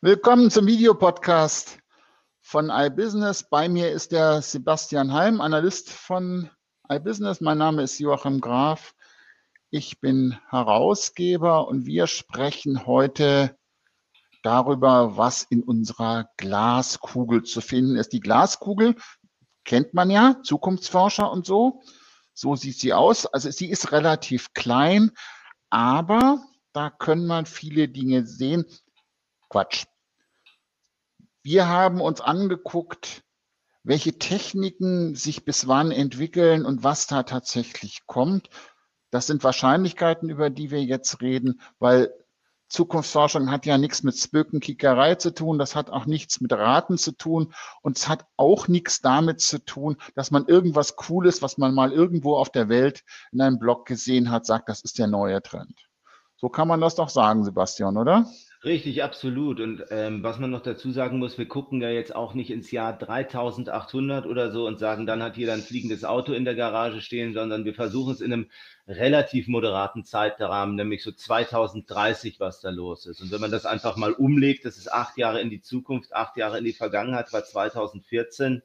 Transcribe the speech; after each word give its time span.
Willkommen 0.00 0.48
zum 0.48 0.68
Videopodcast 0.68 1.80
von 2.40 2.70
iBusiness. 2.70 3.48
Bei 3.50 3.68
mir 3.68 3.90
ist 3.90 4.12
der 4.12 4.42
Sebastian 4.42 5.12
Heim, 5.12 5.40
Analyst 5.40 5.90
von 5.90 6.48
iBusiness. 6.88 7.40
Mein 7.40 7.58
Name 7.58 7.82
ist 7.82 7.98
Joachim 7.98 8.40
Graf. 8.40 8.94
Ich 9.70 9.98
bin 9.98 10.38
Herausgeber 10.50 11.66
und 11.66 11.84
wir 11.84 12.06
sprechen 12.06 12.86
heute 12.86 13.58
darüber, 14.44 15.16
was 15.16 15.42
in 15.42 15.64
unserer 15.64 16.28
Glaskugel 16.36 17.42
zu 17.42 17.60
finden 17.60 17.96
ist. 17.96 18.12
Die 18.12 18.20
Glaskugel 18.20 18.94
kennt 19.64 19.94
man 19.94 20.10
ja, 20.10 20.36
Zukunftsforscher 20.44 21.28
und 21.28 21.44
so. 21.44 21.82
So 22.34 22.54
sieht 22.54 22.78
sie 22.78 22.92
aus. 22.92 23.26
Also 23.26 23.50
sie 23.50 23.68
ist 23.68 23.90
relativ 23.90 24.52
klein, 24.54 25.10
aber 25.70 26.40
da 26.72 26.88
können 26.88 27.26
man 27.26 27.46
viele 27.46 27.88
Dinge 27.88 28.24
sehen. 28.24 28.64
Quatsch. 29.48 29.86
Wir 31.42 31.68
haben 31.68 32.00
uns 32.00 32.20
angeguckt, 32.20 33.22
welche 33.82 34.18
Techniken 34.18 35.14
sich 35.14 35.44
bis 35.44 35.66
wann 35.66 35.90
entwickeln 35.90 36.66
und 36.66 36.84
was 36.84 37.06
da 37.06 37.22
tatsächlich 37.22 38.06
kommt. 38.06 38.50
Das 39.10 39.26
sind 39.26 39.42
Wahrscheinlichkeiten, 39.44 40.28
über 40.28 40.50
die 40.50 40.70
wir 40.70 40.82
jetzt 40.84 41.22
reden, 41.22 41.60
weil 41.78 42.12
Zukunftsforschung 42.68 43.50
hat 43.50 43.64
ja 43.64 43.78
nichts 43.78 44.02
mit 44.02 44.14
Spökenkickerei 44.14 45.14
zu 45.14 45.32
tun, 45.32 45.58
das 45.58 45.74
hat 45.74 45.88
auch 45.88 46.04
nichts 46.04 46.42
mit 46.42 46.52
Raten 46.52 46.98
zu 46.98 47.12
tun 47.12 47.54
und 47.80 47.96
es 47.96 48.08
hat 48.08 48.26
auch 48.36 48.68
nichts 48.68 49.00
damit 49.00 49.40
zu 49.40 49.64
tun, 49.64 49.96
dass 50.14 50.30
man 50.30 50.46
irgendwas 50.46 50.96
Cooles, 50.96 51.40
was 51.40 51.56
man 51.56 51.72
mal 51.72 51.92
irgendwo 51.92 52.36
auf 52.36 52.50
der 52.50 52.68
Welt 52.68 53.04
in 53.32 53.40
einem 53.40 53.58
Blog 53.58 53.86
gesehen 53.86 54.30
hat, 54.30 54.44
sagt, 54.44 54.68
das 54.68 54.82
ist 54.82 54.98
der 54.98 55.06
neue 55.06 55.40
Trend. 55.40 55.88
So 56.36 56.50
kann 56.50 56.68
man 56.68 56.82
das 56.82 56.94
doch 56.94 57.08
sagen, 57.08 57.42
Sebastian, 57.42 57.96
oder? 57.96 58.26
Richtig, 58.64 59.04
absolut. 59.04 59.60
Und 59.60 59.84
ähm, 59.90 60.24
was 60.24 60.40
man 60.40 60.50
noch 60.50 60.62
dazu 60.62 60.90
sagen 60.90 61.18
muss, 61.20 61.38
wir 61.38 61.46
gucken 61.46 61.80
ja 61.80 61.90
jetzt 61.90 62.14
auch 62.14 62.34
nicht 62.34 62.50
ins 62.50 62.72
Jahr 62.72 62.96
3800 62.98 64.26
oder 64.26 64.50
so 64.50 64.66
und 64.66 64.80
sagen, 64.80 65.06
dann 65.06 65.22
hat 65.22 65.36
jeder 65.36 65.52
ein 65.52 65.62
fliegendes 65.62 66.04
Auto 66.04 66.32
in 66.32 66.44
der 66.44 66.56
Garage 66.56 67.00
stehen, 67.00 67.34
sondern 67.34 67.64
wir 67.64 67.74
versuchen 67.74 68.12
es 68.12 68.20
in 68.20 68.32
einem 68.32 68.50
relativ 68.88 69.46
moderaten 69.46 70.04
Zeitrahmen, 70.04 70.74
nämlich 70.74 71.04
so 71.04 71.12
2030, 71.12 72.40
was 72.40 72.60
da 72.60 72.70
los 72.70 73.06
ist. 73.06 73.20
Und 73.20 73.30
wenn 73.30 73.40
man 73.40 73.52
das 73.52 73.64
einfach 73.64 73.96
mal 73.96 74.12
umlegt, 74.12 74.64
das 74.64 74.76
ist 74.76 74.92
acht 74.92 75.16
Jahre 75.18 75.40
in 75.40 75.50
die 75.50 75.60
Zukunft, 75.60 76.12
acht 76.12 76.36
Jahre 76.36 76.58
in 76.58 76.64
die 76.64 76.72
Vergangenheit, 76.72 77.32
war 77.32 77.44
2014. 77.44 78.62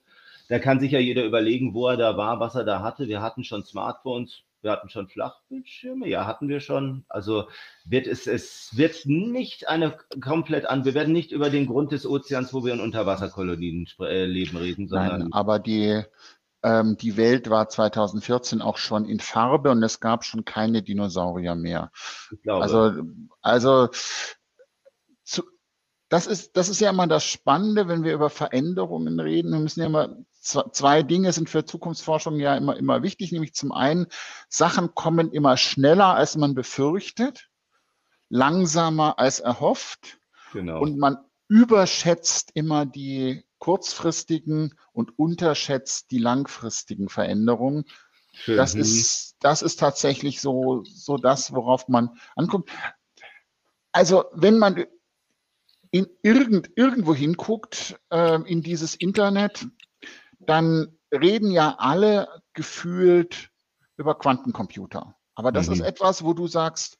Da 0.50 0.58
kann 0.58 0.80
sich 0.80 0.92
ja 0.92 1.00
jeder 1.00 1.24
überlegen, 1.24 1.76
wo 1.76 1.88
er 1.88 1.98
da 1.98 2.18
war, 2.18 2.40
was 2.40 2.56
er 2.56 2.64
da 2.64 2.82
hatte. 2.82 3.08
Wir 3.08 3.22
hatten 3.22 3.44
schon 3.44 3.64
Smartphones, 3.64 4.42
wir 4.64 4.72
hatten 4.72 4.90
schon 4.90 5.08
Flachbildschirme, 5.08 6.08
ja, 6.08 6.26
hatten 6.26 6.48
wir 6.48 6.60
schon. 6.60 7.06
Also 7.10 7.48
wird 7.86 8.08
es, 8.08 8.28
es 8.28 8.76
wird 8.76 9.06
nicht 9.06 9.68
eine 9.68 9.98
komplett 10.22 10.66
an, 10.66 10.86
wir 10.86 10.94
werden 10.94 11.14
nicht 11.14 11.32
über 11.32 11.50
den 11.50 11.68
Grund 11.68 11.92
des 11.92 12.06
Ozeans, 12.06 12.54
wo 12.54 12.64
wir 12.64 12.74
in 12.74 12.80
Unterwasserkolonien 12.80 13.88
äh, 14.00 14.26
leben, 14.26 14.58
reden, 14.58 14.88
sondern. 14.88 15.20
Nein, 15.20 15.34
aber 15.34 15.60
die, 15.60 16.04
ähm, 16.64 16.98
die 16.98 17.18
Welt 17.18 17.50
war 17.50 17.68
2014 17.68 18.62
auch 18.62 18.78
schon 18.78 19.06
in 19.06 19.20
Farbe 19.20 19.70
und 19.70 19.84
es 19.84 20.00
gab 20.00 20.24
schon 20.24 20.46
keine 20.46 20.82
Dinosaurier 20.82 21.56
mehr. 21.56 21.92
Ich 22.32 22.42
glaube. 22.42 22.64
Also, 22.64 22.94
also 23.42 23.90
das 26.14 26.28
ist, 26.28 26.56
das 26.56 26.70
ist 26.70 26.80
ja 26.80 26.92
immer 26.92 27.08
das 27.08 27.24
Spannende, 27.24 27.88
wenn 27.88 28.04
wir 28.04 28.14
über 28.14 28.30
Veränderungen 28.30 29.20
reden. 29.20 29.52
Wir 29.52 29.60
müssen 29.60 29.80
ja 29.80 29.88
immer 29.88 30.16
zwei 30.42 31.02
Dinge 31.02 31.34
sind 31.34 31.50
für 31.50 31.66
Zukunftsforschung 31.66 32.40
ja 32.40 32.56
immer, 32.56 32.78
immer 32.78 33.02
wichtig, 33.02 33.32
nämlich 33.32 33.56
zum 33.56 33.72
einen, 33.72 34.06
Sachen 34.48 34.94
kommen 34.94 35.32
immer 35.32 35.58
schneller, 35.58 36.14
als 36.14 36.38
man 36.38 36.54
befürchtet, 36.54 37.50
langsamer 38.30 39.18
als 39.18 39.40
erhofft. 39.40 40.20
Genau. 40.52 40.82
Und 40.82 41.00
man 41.00 41.18
überschätzt 41.48 42.52
immer 42.54 42.86
die 42.86 43.44
kurzfristigen 43.58 44.78
und 44.92 45.18
unterschätzt 45.18 46.12
die 46.12 46.20
langfristigen 46.20 47.10
Veränderungen. 47.10 47.86
Schön. 48.34 48.58
Das 48.58 48.76
ist, 48.76 49.36
das 49.40 49.64
ist 49.64 49.80
tatsächlich 49.80 50.42
so, 50.42 50.84
so 50.84 51.18
das, 51.18 51.56
worauf 51.56 51.88
man 51.88 52.12
anguckt. 52.36 52.70
Also, 53.92 54.26
wenn 54.34 54.60
man 54.60 54.86
in 55.94 56.08
irgend, 56.24 56.72
irgendwo 56.76 57.14
hinguckt, 57.14 58.00
äh, 58.10 58.42
in 58.52 58.64
dieses 58.64 58.96
Internet, 58.96 59.68
dann 60.40 60.98
reden 61.12 61.52
ja 61.52 61.76
alle 61.78 62.28
gefühlt 62.54 63.52
über 63.96 64.18
Quantencomputer. 64.18 65.16
Aber 65.36 65.52
das 65.52 65.68
mhm. 65.68 65.74
ist 65.74 65.80
etwas, 65.82 66.24
wo 66.24 66.34
du 66.34 66.48
sagst, 66.48 66.98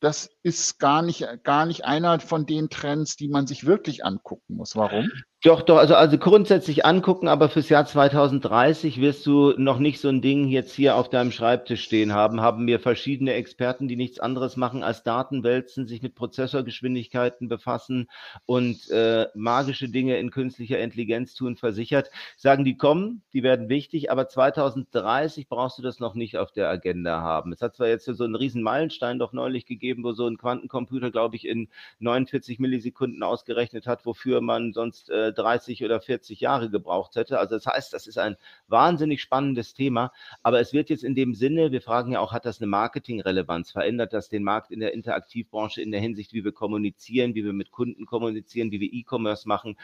das 0.00 0.28
ist 0.42 0.78
gar 0.78 1.00
nicht, 1.00 1.26
gar 1.44 1.64
nicht 1.64 1.86
einer 1.86 2.20
von 2.20 2.44
den 2.44 2.68
Trends, 2.68 3.16
die 3.16 3.28
man 3.28 3.46
sich 3.46 3.64
wirklich 3.64 4.04
angucken 4.04 4.56
muss. 4.56 4.76
Warum? 4.76 5.10
Doch, 5.44 5.60
doch, 5.60 5.76
also, 5.76 5.94
also 5.94 6.16
grundsätzlich 6.16 6.86
angucken, 6.86 7.28
aber 7.28 7.50
fürs 7.50 7.68
Jahr 7.68 7.84
2030 7.84 9.02
wirst 9.02 9.26
du 9.26 9.52
noch 9.58 9.78
nicht 9.78 10.00
so 10.00 10.08
ein 10.08 10.22
Ding 10.22 10.48
jetzt 10.48 10.72
hier 10.72 10.96
auf 10.96 11.10
deinem 11.10 11.32
Schreibtisch 11.32 11.84
stehen 11.84 12.14
haben. 12.14 12.40
Haben 12.40 12.64
mir 12.64 12.80
verschiedene 12.80 13.34
Experten, 13.34 13.86
die 13.86 13.96
nichts 13.96 14.18
anderes 14.18 14.56
machen 14.56 14.82
als 14.82 15.02
Daten 15.02 15.44
wälzen, 15.44 15.86
sich 15.86 16.00
mit 16.00 16.14
Prozessorgeschwindigkeiten 16.14 17.50
befassen 17.50 18.08
und 18.46 18.88
äh, 18.88 19.26
magische 19.34 19.90
Dinge 19.90 20.16
in 20.16 20.30
künstlicher 20.30 20.78
Intelligenz 20.78 21.34
tun, 21.34 21.56
versichert. 21.56 22.10
Sagen, 22.38 22.64
die 22.64 22.78
kommen, 22.78 23.20
die 23.34 23.42
werden 23.42 23.68
wichtig, 23.68 24.10
aber 24.10 24.26
2030 24.28 25.50
brauchst 25.50 25.76
du 25.76 25.82
das 25.82 26.00
noch 26.00 26.14
nicht 26.14 26.38
auf 26.38 26.52
der 26.52 26.70
Agenda 26.70 27.20
haben. 27.20 27.52
Es 27.52 27.60
hat 27.60 27.76
zwar 27.76 27.88
jetzt 27.88 28.06
so 28.06 28.24
einen 28.24 28.34
riesen 28.34 28.62
Meilenstein 28.62 29.18
doch 29.18 29.34
neulich 29.34 29.66
gegeben, 29.66 30.04
wo 30.04 30.12
so 30.12 30.26
ein 30.26 30.38
Quantencomputer, 30.38 31.10
glaube 31.10 31.36
ich, 31.36 31.46
in 31.46 31.68
49 31.98 32.58
Millisekunden 32.60 33.22
ausgerechnet 33.22 33.86
hat, 33.86 34.06
wofür 34.06 34.40
man 34.40 34.72
sonst 34.72 35.10
äh, 35.10 35.33
30 35.34 35.84
oder 35.84 36.00
40 36.00 36.40
Jahre 36.40 36.70
gebraucht 36.70 37.16
hätte. 37.16 37.38
Also 37.38 37.56
das 37.56 37.66
heißt, 37.66 37.92
das 37.92 38.06
ist 38.06 38.18
ein 38.18 38.36
wahnsinnig 38.68 39.20
spannendes 39.20 39.74
Thema. 39.74 40.12
Aber 40.42 40.60
es 40.60 40.72
wird 40.72 40.90
jetzt 40.90 41.04
in 41.04 41.14
dem 41.14 41.34
Sinne, 41.34 41.72
wir 41.72 41.82
fragen 41.82 42.12
ja 42.12 42.20
auch, 42.20 42.32
hat 42.32 42.46
das 42.46 42.60
eine 42.60 42.68
Marketingrelevanz? 42.68 43.72
Verändert 43.72 44.12
das 44.12 44.28
den 44.28 44.44
Markt 44.44 44.70
in 44.70 44.80
der 44.80 44.94
Interaktivbranche 44.94 45.82
in 45.82 45.90
der 45.90 46.00
Hinsicht, 46.00 46.32
wie 46.32 46.44
wir 46.44 46.52
kommunizieren, 46.52 47.34
wie 47.34 47.44
wir 47.44 47.52
mit 47.52 47.70
Kunden 47.70 48.06
kommunizieren, 48.06 48.70
wie 48.70 48.80
wir 48.80 48.92
E-Commerce 48.92 49.46
machen? 49.48 49.76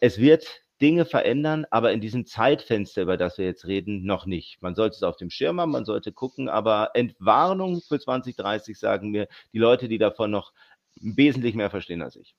Es 0.00 0.18
wird 0.18 0.62
Dinge 0.82 1.04
verändern, 1.04 1.64
aber 1.70 1.92
in 1.92 2.00
diesem 2.00 2.26
Zeitfenster, 2.26 3.02
über 3.02 3.16
das 3.16 3.38
wir 3.38 3.44
jetzt 3.44 3.66
reden, 3.66 4.04
noch 4.04 4.26
nicht. 4.26 4.60
Man 4.62 4.74
sollte 4.74 4.96
es 4.96 5.04
auf 5.04 5.16
dem 5.16 5.30
Schirm 5.30 5.60
haben, 5.60 5.70
man 5.70 5.84
sollte 5.84 6.12
gucken, 6.12 6.48
aber 6.48 6.90
Entwarnung 6.94 7.80
für 7.80 8.00
2030 8.00 8.76
sagen 8.76 9.10
mir 9.10 9.28
die 9.52 9.58
Leute, 9.58 9.86
die 9.86 9.98
davon 9.98 10.32
noch 10.32 10.52
wesentlich 11.00 11.54
mehr 11.54 11.70
verstehen 11.70 12.02
als 12.02 12.16
ich. 12.16 12.34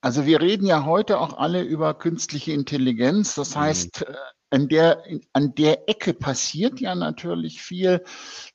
Also 0.00 0.26
wir 0.26 0.40
reden 0.40 0.66
ja 0.66 0.84
heute 0.84 1.18
auch 1.18 1.38
alle 1.38 1.62
über 1.62 1.94
künstliche 1.94 2.52
Intelligenz. 2.52 3.34
Das 3.34 3.56
mhm. 3.56 3.60
heißt, 3.60 4.02
äh, 4.02 4.14
an 4.50 4.68
der, 4.68 5.02
an 5.34 5.54
der 5.54 5.88
Ecke 5.88 6.14
passiert 6.14 6.80
ja 6.80 6.94
natürlich 6.94 7.60
viel. 7.60 8.02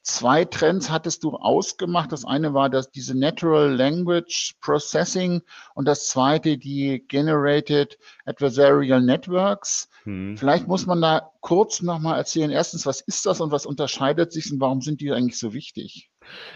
Zwei 0.01 0.43
Trends 0.45 0.89
hattest 0.89 1.23
du 1.23 1.35
ausgemacht. 1.35 2.11
Das 2.11 2.25
eine 2.25 2.53
war 2.53 2.69
das, 2.69 2.89
diese 2.89 3.17
Natural 3.17 3.71
Language 3.75 4.55
Processing 4.61 5.41
und 5.75 5.85
das 5.85 6.07
zweite 6.07 6.57
die 6.57 7.05
Generated 7.07 7.99
Adversarial 8.25 9.01
Networks. 9.01 9.89
Hm. 10.03 10.35
Vielleicht 10.35 10.67
muss 10.67 10.85
man 10.85 11.01
da 11.01 11.31
kurz 11.41 11.81
nochmal 11.81 12.17
erzählen. 12.17 12.49
Erstens, 12.49 12.85
was 12.85 13.01
ist 13.01 13.25
das 13.25 13.39
und 13.39 13.51
was 13.51 13.65
unterscheidet 13.65 14.31
sich 14.31 14.51
und 14.51 14.59
warum 14.59 14.81
sind 14.81 14.99
die 14.99 15.11
eigentlich 15.11 15.37
so 15.37 15.53
wichtig? 15.53 16.09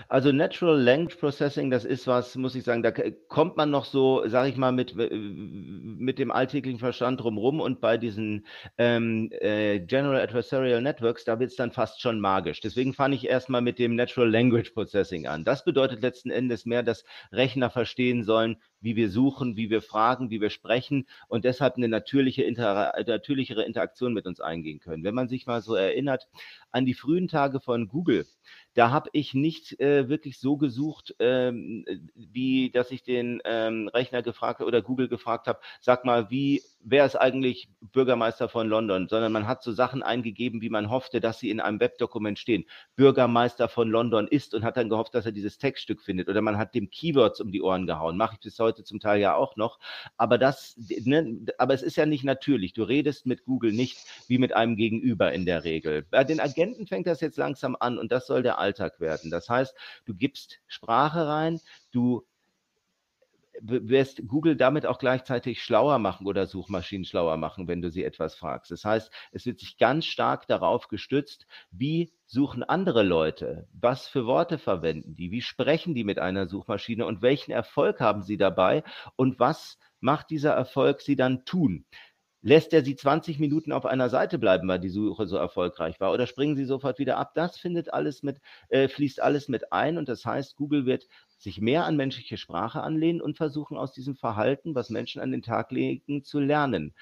Also 0.09 0.31
Natural 0.31 0.79
Language 0.79 1.17
Processing, 1.19 1.69
das 1.69 1.85
ist 1.85 2.07
was, 2.07 2.35
muss 2.35 2.55
ich 2.55 2.63
sagen, 2.63 2.83
da 2.83 2.91
kommt 3.27 3.57
man 3.57 3.69
noch 3.69 3.85
so, 3.85 4.27
sage 4.27 4.49
ich 4.49 4.57
mal, 4.57 4.71
mit, 4.71 4.95
mit 4.95 6.19
dem 6.19 6.31
alltäglichen 6.31 6.79
Verstand 6.79 7.21
drumherum 7.21 7.59
und 7.59 7.81
bei 7.81 7.97
diesen 7.97 8.45
ähm, 8.77 9.29
äh, 9.31 9.79
General 9.79 10.21
Adversarial 10.21 10.81
Networks, 10.81 11.25
da 11.25 11.39
wird 11.39 11.51
es 11.51 11.55
dann 11.55 11.71
fast 11.71 12.01
schon 12.01 12.19
magisch. 12.19 12.61
Deswegen 12.61 12.93
fange 12.93 13.15
ich 13.15 13.27
erstmal 13.27 13.61
mit 13.61 13.79
dem 13.79 13.95
Natural 13.95 14.29
Language 14.29 14.71
Processing 14.71 15.27
an. 15.27 15.43
Das 15.43 15.63
bedeutet 15.63 16.01
letzten 16.01 16.29
Endes 16.29 16.65
mehr, 16.65 16.83
dass 16.83 17.03
Rechner 17.31 17.69
verstehen 17.69 18.23
sollen, 18.23 18.57
wie 18.79 18.95
wir 18.95 19.09
suchen, 19.09 19.57
wie 19.57 19.69
wir 19.69 19.81
fragen, 19.81 20.29
wie 20.29 20.41
wir 20.41 20.49
sprechen 20.49 21.07
und 21.27 21.45
deshalb 21.45 21.75
eine 21.75 21.87
natürliche, 21.87 22.43
inter 22.43 22.93
natürlichere 23.05 23.63
Interaktion 23.63 24.13
mit 24.13 24.25
uns 24.25 24.39
eingehen 24.39 24.79
können. 24.79 25.03
Wenn 25.03 25.15
man 25.15 25.27
sich 25.27 25.45
mal 25.45 25.61
so 25.61 25.75
erinnert 25.75 26.27
an 26.71 26.85
die 26.85 26.93
frühen 26.93 27.27
Tage 27.27 27.59
von 27.59 27.87
Google, 27.87 28.25
da 28.73 28.91
habe 28.91 29.09
ich 29.13 29.33
nicht 29.33 29.79
äh, 29.79 30.09
wirklich 30.09 30.39
so 30.39 30.57
gesucht, 30.57 31.15
ähm, 31.19 31.85
wie 32.15 32.69
dass 32.71 32.91
ich 32.91 33.03
den 33.03 33.41
ähm, 33.45 33.87
Rechner 33.87 34.21
gefragt 34.21 34.61
oder 34.61 34.81
Google 34.81 35.07
gefragt 35.07 35.47
habe, 35.47 35.59
sag 35.81 36.05
mal, 36.05 36.29
wie 36.29 36.61
wer 36.89 37.05
ist 37.05 37.15
eigentlich 37.15 37.69
Bürgermeister 37.81 38.47
von 38.47 38.69
London, 38.69 39.07
sondern 39.09 39.31
man 39.31 39.47
hat 39.47 39.61
so 39.61 39.71
Sachen 39.71 40.03
eingegeben, 40.03 40.61
wie 40.61 40.69
man 40.69 40.89
hoffte, 40.89 41.19
dass 41.19 41.39
sie 41.39 41.49
in 41.49 41.59
einem 41.59 41.79
Webdokument 41.79 42.39
stehen. 42.39 42.65
Bürgermeister 42.95 43.67
von 43.67 43.89
London 43.89 44.27
ist 44.27 44.53
und 44.53 44.63
hat 44.63 44.77
dann 44.77 44.89
gehofft, 44.89 45.13
dass 45.13 45.25
er 45.25 45.31
dieses 45.33 45.57
Textstück 45.57 46.01
findet. 46.01 46.29
Oder 46.29 46.41
man 46.41 46.57
hat 46.57 46.75
dem 46.75 46.89
Keywords 46.89 47.41
um 47.41 47.51
die 47.51 47.61
Ohren 47.61 47.87
gehauen. 47.87 48.15
Mache 48.15 48.35
ich 48.35 48.39
bis 48.41 48.55
heute 48.77 48.83
zum 48.83 48.99
Teil 48.99 49.19
ja 49.19 49.35
auch 49.35 49.55
noch. 49.55 49.79
Aber 50.17 50.37
das, 50.37 50.75
ne, 50.77 51.45
aber 51.57 51.73
es 51.73 51.81
ist 51.81 51.97
ja 51.97 52.05
nicht 52.05 52.23
natürlich. 52.23 52.73
Du 52.73 52.83
redest 52.83 53.25
mit 53.25 53.43
Google 53.45 53.73
nicht 53.73 53.97
wie 54.27 54.37
mit 54.37 54.55
einem 54.55 54.75
Gegenüber 54.75 55.31
in 55.33 55.45
der 55.45 55.63
Regel. 55.63 56.03
Bei 56.03 56.23
den 56.23 56.39
Agenten 56.39 56.87
fängt 56.87 57.07
das 57.07 57.21
jetzt 57.21 57.37
langsam 57.37 57.75
an 57.79 57.97
und 57.97 58.11
das 58.11 58.27
soll 58.27 58.43
der 58.43 58.59
Alltag 58.59 58.99
werden. 58.99 59.31
Das 59.31 59.49
heißt, 59.49 59.75
du 60.05 60.13
gibst 60.13 60.59
Sprache 60.67 61.27
rein, 61.27 61.59
du 61.91 62.25
wirst 63.61 64.27
Google 64.27 64.55
damit 64.55 64.85
auch 64.85 64.99
gleichzeitig 64.99 65.63
schlauer 65.63 65.99
machen 65.99 66.27
oder 66.27 66.47
Suchmaschinen 66.47 67.05
schlauer 67.05 67.37
machen, 67.37 67.67
wenn 67.67 67.81
du 67.81 67.89
sie 67.89 68.03
etwas 68.03 68.35
fragst. 68.35 68.71
Das 68.71 68.85
heißt, 68.85 69.11
es 69.31 69.45
wird 69.45 69.59
sich 69.59 69.77
ganz 69.77 70.05
stark 70.05 70.47
darauf 70.47 70.87
gestützt, 70.87 71.45
wie 71.71 72.11
suchen 72.25 72.63
andere 72.63 73.03
Leute, 73.03 73.67
was 73.73 74.07
für 74.07 74.25
Worte 74.25 74.57
verwenden 74.57 75.15
die, 75.15 75.31
wie 75.31 75.41
sprechen 75.41 75.95
die 75.95 76.03
mit 76.03 76.19
einer 76.19 76.47
Suchmaschine 76.47 77.05
und 77.05 77.21
welchen 77.21 77.51
Erfolg 77.51 77.99
haben 77.99 78.21
sie 78.23 78.37
dabei 78.37 78.83
und 79.15 79.39
was 79.39 79.77
macht 79.99 80.29
dieser 80.29 80.51
Erfolg 80.53 81.01
sie 81.01 81.15
dann 81.15 81.45
tun. 81.45 81.85
Lässt 82.43 82.71
er 82.71 82.83
sie 82.83 82.95
20 82.95 83.39
Minuten 83.39 83.71
auf 83.71 83.85
einer 83.85 84.09
Seite 84.09 84.37
bleiben, 84.37 84.67
weil 84.67 84.79
die 84.79 84.89
Suche 84.89 85.25
so 85.25 85.37
erfolgreich 85.37 85.99
war, 85.99 86.13
oder 86.13 86.27
springen 86.27 86.55
sie 86.55 86.65
sofort 86.65 86.99
wieder 86.99 87.17
ab? 87.17 87.33
Das 87.33 87.57
findet 87.57 87.91
alles 87.93 88.21
mit, 88.21 88.39
äh, 88.69 88.87
fließt 88.87 89.21
alles 89.21 89.47
mit 89.47 89.73
ein 89.73 89.97
und 89.97 90.07
das 90.07 90.23
heißt, 90.23 90.55
Google 90.55 90.85
wird 90.85 91.07
sich 91.37 91.61
mehr 91.61 91.85
an 91.85 91.95
menschliche 91.95 92.37
Sprache 92.37 92.81
anlehnen 92.81 93.21
und 93.21 93.37
versuchen 93.37 93.77
aus 93.77 93.93
diesem 93.93 94.15
Verhalten, 94.15 94.75
was 94.75 94.89
Menschen 94.89 95.21
an 95.21 95.31
den 95.31 95.41
Tag 95.41 95.71
legen, 95.71 96.23
zu 96.23 96.39
lernen. 96.39 96.93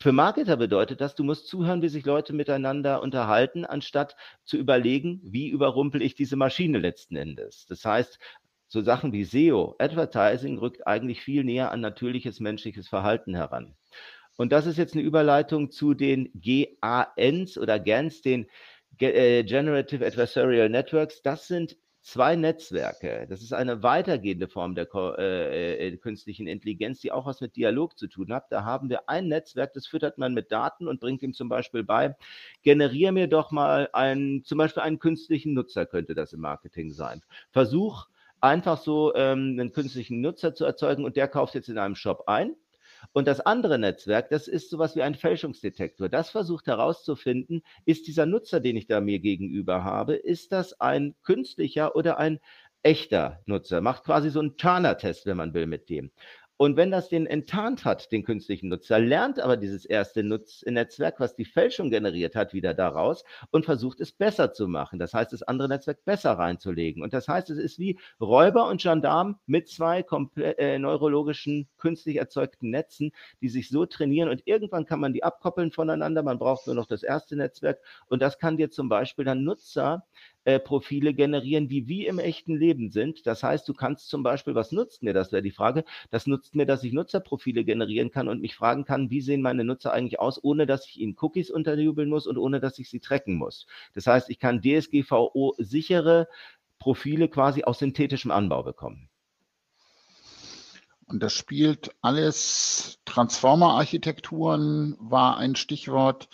Für 0.00 0.12
Marketer 0.12 0.56
bedeutet 0.56 1.00
das, 1.00 1.16
du 1.16 1.24
musst 1.24 1.48
zuhören, 1.48 1.82
wie 1.82 1.88
sich 1.88 2.06
Leute 2.06 2.32
miteinander 2.32 3.02
unterhalten, 3.02 3.64
anstatt 3.64 4.14
zu 4.44 4.56
überlegen, 4.56 5.20
wie 5.24 5.48
überrumpel 5.48 6.02
ich 6.02 6.14
diese 6.14 6.36
Maschine 6.36 6.78
letzten 6.78 7.16
Endes. 7.16 7.66
Das 7.66 7.84
heißt, 7.84 8.18
so 8.68 8.82
Sachen 8.82 9.12
wie 9.12 9.24
SEO, 9.24 9.74
Advertising 9.78 10.58
rückt 10.58 10.86
eigentlich 10.86 11.20
viel 11.22 11.42
näher 11.42 11.72
an 11.72 11.80
natürliches 11.80 12.38
menschliches 12.38 12.86
Verhalten 12.86 13.34
heran. 13.34 13.74
Und 14.36 14.52
das 14.52 14.66
ist 14.66 14.78
jetzt 14.78 14.94
eine 14.94 15.02
Überleitung 15.02 15.72
zu 15.72 15.94
den 15.94 16.30
GANs 16.34 17.58
oder 17.58 17.80
GANs, 17.80 18.22
den 18.22 18.46
äh, 19.00 19.42
Generative 19.42 20.06
Adversarial 20.06 20.68
Networks. 20.68 21.22
Das 21.22 21.48
sind 21.48 21.76
zwei 22.00 22.36
Netzwerke. 22.36 23.26
Das 23.28 23.42
ist 23.42 23.52
eine 23.52 23.82
weitergehende 23.82 24.48
Form 24.48 24.74
der 24.74 24.88
äh, 25.18 25.88
äh, 25.88 25.96
künstlichen 25.96 26.46
Intelligenz, 26.46 27.00
die 27.00 27.12
auch 27.12 27.26
was 27.26 27.40
mit 27.40 27.56
Dialog 27.56 27.98
zu 27.98 28.06
tun 28.06 28.32
hat. 28.32 28.50
Da 28.50 28.64
haben 28.64 28.88
wir 28.88 29.08
ein 29.08 29.28
Netzwerk, 29.28 29.72
das 29.74 29.86
füttert 29.86 30.18
man 30.18 30.34
mit 30.34 30.50
Daten 30.52 30.88
und 30.88 31.00
bringt 31.00 31.22
ihm 31.22 31.34
zum 31.34 31.48
Beispiel 31.48 31.84
bei, 31.84 32.16
generiere 32.62 33.12
mir 33.12 33.26
doch 33.26 33.50
mal 33.50 33.88
einen, 33.92 34.44
zum 34.44 34.58
Beispiel 34.58 34.82
einen 34.82 34.98
künstlichen 34.98 35.54
Nutzer, 35.54 35.86
könnte 35.86 36.14
das 36.14 36.32
im 36.32 36.40
Marketing 36.40 36.92
sein. 36.92 37.22
Versuch 37.50 38.06
einfach 38.40 38.78
so 38.78 39.14
ähm, 39.14 39.56
einen 39.58 39.72
künstlichen 39.72 40.20
Nutzer 40.20 40.54
zu 40.54 40.64
erzeugen 40.64 41.04
und 41.04 41.16
der 41.16 41.28
kauft 41.28 41.54
jetzt 41.54 41.68
in 41.68 41.78
einem 41.78 41.96
Shop 41.96 42.24
ein 42.26 42.54
und 43.12 43.26
das 43.28 43.40
andere 43.40 43.78
Netzwerk, 43.78 44.30
das 44.30 44.48
ist 44.48 44.70
sowas 44.70 44.96
wie 44.96 45.02
ein 45.02 45.14
Fälschungsdetektor. 45.14 46.08
Das 46.08 46.30
versucht 46.30 46.66
herauszufinden, 46.66 47.62
ist 47.84 48.06
dieser 48.06 48.26
Nutzer, 48.26 48.60
den 48.60 48.76
ich 48.76 48.86
da 48.86 49.00
mir 49.00 49.18
gegenüber 49.18 49.84
habe, 49.84 50.14
ist 50.14 50.52
das 50.52 50.80
ein 50.80 51.14
künstlicher 51.22 51.96
oder 51.96 52.18
ein 52.18 52.40
echter 52.82 53.40
Nutzer? 53.46 53.80
Macht 53.80 54.04
quasi 54.04 54.30
so 54.30 54.40
einen 54.40 54.56
Turner-Test, 54.56 55.26
wenn 55.26 55.36
man 55.36 55.54
will, 55.54 55.66
mit 55.66 55.88
dem. 55.88 56.10
Und 56.58 56.76
wenn 56.76 56.90
das 56.90 57.08
den 57.08 57.26
enttarnt 57.26 57.84
hat, 57.84 58.10
den 58.10 58.24
künstlichen 58.24 58.68
Nutzer, 58.68 58.98
lernt 58.98 59.38
aber 59.38 59.56
dieses 59.56 59.84
erste 59.84 60.24
Nutz 60.24 60.64
Netzwerk, 60.66 61.20
was 61.20 61.36
die 61.36 61.44
Fälschung 61.44 61.88
generiert 61.88 62.34
hat, 62.34 62.52
wieder 62.52 62.74
daraus 62.74 63.22
und 63.52 63.64
versucht 63.64 64.00
es 64.00 64.10
besser 64.10 64.52
zu 64.52 64.66
machen. 64.66 64.98
Das 64.98 65.14
heißt, 65.14 65.32
das 65.32 65.44
andere 65.44 65.68
Netzwerk 65.68 66.04
besser 66.04 66.32
reinzulegen. 66.32 67.00
Und 67.04 67.12
das 67.12 67.28
heißt, 67.28 67.48
es 67.50 67.58
ist 67.58 67.78
wie 67.78 67.96
Räuber 68.20 68.68
und 68.68 68.82
Gendarm 68.82 69.38
mit 69.46 69.68
zwei 69.68 70.04
äh, 70.36 70.78
neurologischen, 70.80 71.68
künstlich 71.78 72.16
erzeugten 72.16 72.70
Netzen, 72.70 73.12
die 73.40 73.48
sich 73.48 73.68
so 73.68 73.86
trainieren. 73.86 74.28
Und 74.28 74.42
irgendwann 74.44 74.84
kann 74.84 74.98
man 74.98 75.12
die 75.12 75.22
abkoppeln 75.22 75.70
voneinander. 75.70 76.24
Man 76.24 76.40
braucht 76.40 76.66
nur 76.66 76.74
noch 76.74 76.86
das 76.86 77.04
erste 77.04 77.36
Netzwerk. 77.36 77.78
Und 78.08 78.20
das 78.20 78.36
kann 78.40 78.56
dir 78.56 78.68
zum 78.68 78.88
Beispiel 78.88 79.24
dann 79.24 79.44
Nutzer 79.44 80.04
äh, 80.44 80.58
Profile 80.58 81.14
generieren, 81.14 81.68
die 81.68 81.88
wie 81.88 82.06
im 82.06 82.18
echten 82.18 82.56
Leben 82.56 82.90
sind. 82.90 83.26
Das 83.26 83.42
heißt, 83.42 83.68
du 83.68 83.74
kannst 83.74 84.08
zum 84.08 84.22
Beispiel, 84.22 84.54
was 84.54 84.72
nutzt 84.72 85.02
mir 85.02 85.12
das, 85.12 85.32
wäre 85.32 85.42
die 85.42 85.50
Frage, 85.50 85.84
das 86.10 86.26
nutzt 86.26 86.54
mir, 86.54 86.66
dass 86.66 86.84
ich 86.84 86.92
Nutzerprofile 86.92 87.64
generieren 87.64 88.10
kann 88.10 88.28
und 88.28 88.40
mich 88.40 88.54
fragen 88.54 88.84
kann, 88.84 89.10
wie 89.10 89.20
sehen 89.20 89.42
meine 89.42 89.64
Nutzer 89.64 89.92
eigentlich 89.92 90.20
aus, 90.20 90.42
ohne 90.42 90.66
dass 90.66 90.86
ich 90.86 91.00
ihnen 91.00 91.16
Cookies 91.20 91.50
unterjubeln 91.50 92.08
muss 92.08 92.26
und 92.26 92.38
ohne 92.38 92.60
dass 92.60 92.78
ich 92.78 92.88
sie 92.88 93.00
tracken 93.00 93.34
muss. 93.34 93.66
Das 93.94 94.06
heißt, 94.06 94.30
ich 94.30 94.38
kann 94.38 94.62
DSGVO 94.62 95.54
sichere 95.58 96.28
Profile 96.78 97.28
quasi 97.28 97.64
aus 97.64 97.80
synthetischem 97.80 98.30
Anbau 98.30 98.62
bekommen. 98.62 99.08
Und 101.08 101.22
das 101.22 101.32
spielt 101.32 101.90
alles, 102.02 103.00
Transformer-Architekturen 103.06 104.94
war 104.98 105.38
ein 105.38 105.56
Stichwort 105.56 106.28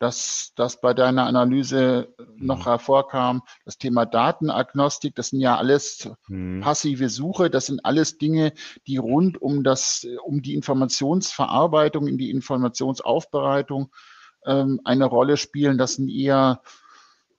dass 0.00 0.52
das 0.56 0.80
bei 0.80 0.94
deiner 0.94 1.26
Analyse 1.26 2.14
noch 2.36 2.60
mhm. 2.60 2.64
hervorkam. 2.64 3.42
Das 3.66 3.76
Thema 3.76 4.06
Datenagnostik, 4.06 5.14
das 5.14 5.28
sind 5.28 5.40
ja 5.40 5.58
alles 5.58 6.10
mhm. 6.26 6.60
passive 6.62 7.10
Suche, 7.10 7.50
das 7.50 7.66
sind 7.66 7.84
alles 7.84 8.16
Dinge, 8.16 8.54
die 8.86 8.96
rund 8.96 9.40
um 9.40 9.62
das, 9.62 10.06
um 10.24 10.40
die 10.40 10.54
Informationsverarbeitung, 10.54 12.08
in 12.08 12.16
die 12.16 12.30
Informationsaufbereitung 12.30 13.92
ähm, 14.46 14.80
eine 14.84 15.04
Rolle 15.04 15.36
spielen. 15.36 15.76
Das 15.76 15.96
sind 15.96 16.08
eher, 16.08 16.62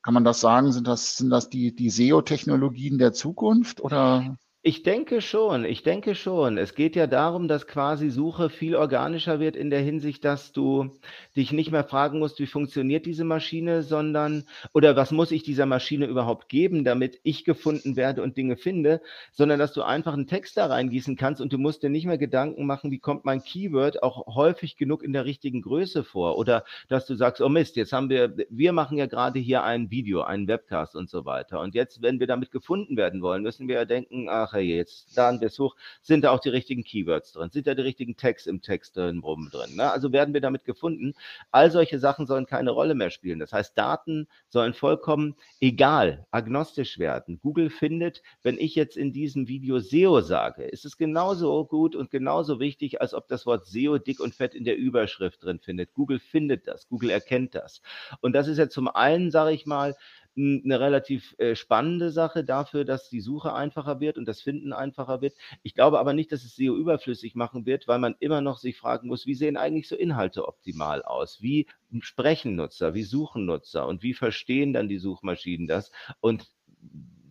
kann 0.04 0.14
man 0.14 0.24
das 0.24 0.40
sagen, 0.40 0.72
sind 0.72 0.88
das, 0.88 1.18
sind 1.18 1.32
das 1.32 1.50
die, 1.50 1.76
die 1.76 1.90
SEO-Technologien 1.90 3.00
der 3.00 3.12
Zukunft 3.12 3.82
oder? 3.82 4.38
Ich 4.64 4.84
denke 4.84 5.22
schon, 5.22 5.66
ich 5.66 5.82
denke 5.82 6.14
schon. 6.14 6.60
Es 6.60 6.76
geht 6.76 6.96
ja 6.96 7.08
darum, 7.08 7.48
dass 7.48 7.66
quasi 7.66 8.12
Suche 8.12 8.52
viel 8.52 8.76
organischer 8.76 9.40
wird 9.40 9.56
in 9.56 9.72
der 9.72 9.80
Hinsicht, 9.80 10.24
dass 10.24 10.52
du 10.52 11.00
dich 11.36 11.52
nicht 11.52 11.72
mehr 11.72 11.84
fragen 11.84 12.20
musst, 12.20 12.38
wie 12.38 12.46
funktioniert 12.46 13.08
diese 13.08 13.24
Maschine, 13.24 13.82
sondern 13.82 14.44
oder 14.72 14.96
was 14.96 15.10
muss 15.10 15.32
ich 15.32 15.42
dieser 15.42 15.66
Maschine 15.66 16.06
überhaupt 16.06 16.48
geben, 16.48 16.84
damit 16.84 17.20
ich 17.24 17.44
gefunden 17.44 17.96
werde 17.96 18.22
und 18.22 18.38
Dinge 18.38 18.56
finde, 18.56 19.02
sondern 19.32 19.58
dass 19.58 19.74
du 19.74 19.82
einfach 19.82 20.14
einen 20.14 20.28
Text 20.28 20.58
da 20.58 20.68
reingießen 20.68 21.16
kannst 21.16 21.42
und 21.42 21.52
du 21.52 21.58
musst 21.58 21.82
dir 21.82 21.90
nicht 21.90 22.06
mehr 22.06 22.20
Gedanken 22.20 22.68
machen, 22.68 22.92
wie 22.92 23.00
kommt 23.00 23.26
mein 23.26 23.42
Keyword 23.42 24.04
auch 24.04 24.36
häufig 24.36 24.78
genug 24.78 25.02
in 25.02 25.12
der 25.12 25.26
richtigen 25.26 25.64
Größe 25.64 26.04
vor 26.04 26.38
oder 26.38 26.66
dass 26.88 27.08
du 27.08 27.16
sagst, 27.16 27.42
oh 27.42 27.50
Mist, 27.50 27.78
jetzt 27.78 27.94
haben 27.94 28.12
wir, 28.12 28.36
wir 28.52 28.74
machen 28.74 29.00
ja 29.00 29.08
gerade 29.08 29.40
hier 29.40 29.64
ein 29.64 29.90
Video, 29.90 30.22
einen 30.22 30.48
Webcast 30.48 30.96
und 30.96 31.10
so 31.10 31.26
weiter 31.26 31.62
und 31.62 31.74
jetzt, 31.74 32.04
wenn 32.04 32.20
wir 32.20 32.28
damit 32.28 32.52
gefunden 32.52 32.96
werden 32.96 33.24
wollen, 33.24 33.42
müssen 33.42 33.68
wir 33.68 33.74
ja 33.74 33.86
denken, 33.86 34.28
ach, 34.30 34.51
Sprache 34.52 34.60
jetzt, 34.60 35.16
wir 35.16 35.44
es 35.44 35.60
hoch, 35.60 35.76
sind 36.02 36.24
da 36.24 36.32
auch 36.32 36.40
die 36.40 36.50
richtigen 36.50 36.84
Keywords 36.84 37.32
drin, 37.32 37.50
sind 37.52 37.68
da 37.68 37.74
die 37.74 37.82
richtigen 37.82 38.18
Tags 38.18 38.46
im 38.48 38.62
Text 38.62 38.98
drin, 38.98 39.20
rum 39.20 39.50
drin. 39.52 39.76
Ne? 39.76 39.90
Also 39.90 40.12
werden 40.12 40.34
wir 40.34 40.42
damit 40.42 40.66
gefunden. 40.66 41.14
All 41.52 41.72
solche 41.72 42.00
Sachen 42.00 42.28
sollen 42.28 42.46
keine 42.46 42.72
Rolle 42.72 42.96
mehr 42.96 43.10
spielen. 43.10 43.40
Das 43.40 43.54
heißt, 43.54 43.78
Daten 43.78 44.28
sollen 44.50 44.74
vollkommen 44.74 45.36
egal, 45.62 46.26
agnostisch 46.32 47.00
werden. 47.00 47.40
Google 47.42 47.70
findet, 47.70 48.22
wenn 48.44 48.58
ich 48.58 48.76
jetzt 48.76 48.98
in 48.98 49.14
diesem 49.14 49.48
Video 49.48 49.80
SEO 49.80 50.22
sage, 50.22 50.64
ist 50.64 50.86
es 50.86 50.98
genauso 50.98 51.66
gut 51.66 51.96
und 51.96 52.12
genauso 52.12 52.60
wichtig, 52.60 53.02
als 53.02 53.14
ob 53.14 53.28
das 53.28 53.46
Wort 53.46 53.66
SEO 53.66 53.98
dick 53.98 54.20
und 54.20 54.36
fett 54.36 54.54
in 54.54 54.66
der 54.66 54.78
Überschrift 54.78 55.44
drin 55.44 55.60
findet. 55.60 55.94
Google 55.94 56.20
findet 56.20 56.68
das, 56.68 56.88
Google 56.88 57.10
erkennt 57.10 57.56
das. 57.56 57.82
Und 58.20 58.34
das 58.34 58.48
ist 58.48 58.58
ja 58.58 58.68
zum 58.70 58.88
einen, 58.88 59.32
sage 59.32 59.54
ich 59.54 59.66
mal, 59.66 59.96
eine 60.38 60.80
relativ 60.80 61.36
äh, 61.40 61.56
spannende 61.56 62.12
Sache 62.12 62.44
dafür, 62.44 62.86
dass 62.86 63.10
die 63.10 63.22
Suche 63.22 63.54
einfacher 63.54 64.00
wird 64.00 64.18
und 64.18 64.26
das 64.26 64.42
Finden 64.42 64.74
einfacher 64.74 65.22
wird. 65.22 65.34
Ich 65.64 65.74
glaube 65.74 66.00
aber 66.00 66.14
nicht, 66.14 66.32
dass 66.32 66.44
es 66.44 66.56
SEO 66.56 66.76
überflüssig 66.76 67.36
machen 67.36 67.66
wird, 67.66 67.88
weil 67.88 68.00
man 68.00 68.16
immer 68.20 68.42
noch 68.42 68.58
sich 68.58 68.78
fragen 68.78 69.08
muss, 69.08 69.26
wie 69.26 69.36
sehen 69.36 69.58
eigentlich 69.58 69.88
so 69.88 69.96
Inhalte 69.96 70.48
optimal 70.48 71.04
aus? 71.04 71.42
Wie 71.42 71.68
sprechen 72.00 72.56
Nutzer? 72.56 72.94
Wie 72.94 73.04
suchen 73.04 73.46
Nutzer? 73.46 73.88
Und 73.88 74.04
wie 74.04 74.14
verstehen 74.14 74.74
dann 74.74 74.88
die 74.88 75.00
Suchmaschinen 75.00 75.68
das? 75.68 75.92
Und 76.22 76.50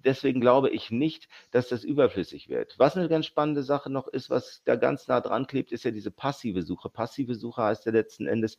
deswegen 0.04 0.40
glaube 0.40 0.70
ich 0.70 0.90
nicht, 0.90 1.28
dass 1.50 1.68
das 1.68 1.84
überflüssig 1.84 2.48
wird. 2.48 2.78
Was 2.78 2.96
eine 2.96 3.08
ganz 3.08 3.26
spannende 3.26 3.62
Sache 3.62 3.90
noch 3.90 4.08
ist, 4.08 4.30
was 4.30 4.62
da 4.64 4.76
ganz 4.76 5.08
nah 5.08 5.20
dran 5.20 5.46
klebt, 5.46 5.72
ist 5.72 5.84
ja 5.84 5.90
diese 5.90 6.10
passive 6.10 6.62
Suche. 6.62 6.90
Passive 6.90 7.34
Suche 7.34 7.62
heißt 7.62 7.86
ja 7.86 7.92
letzten 7.92 8.26
Endes, 8.26 8.58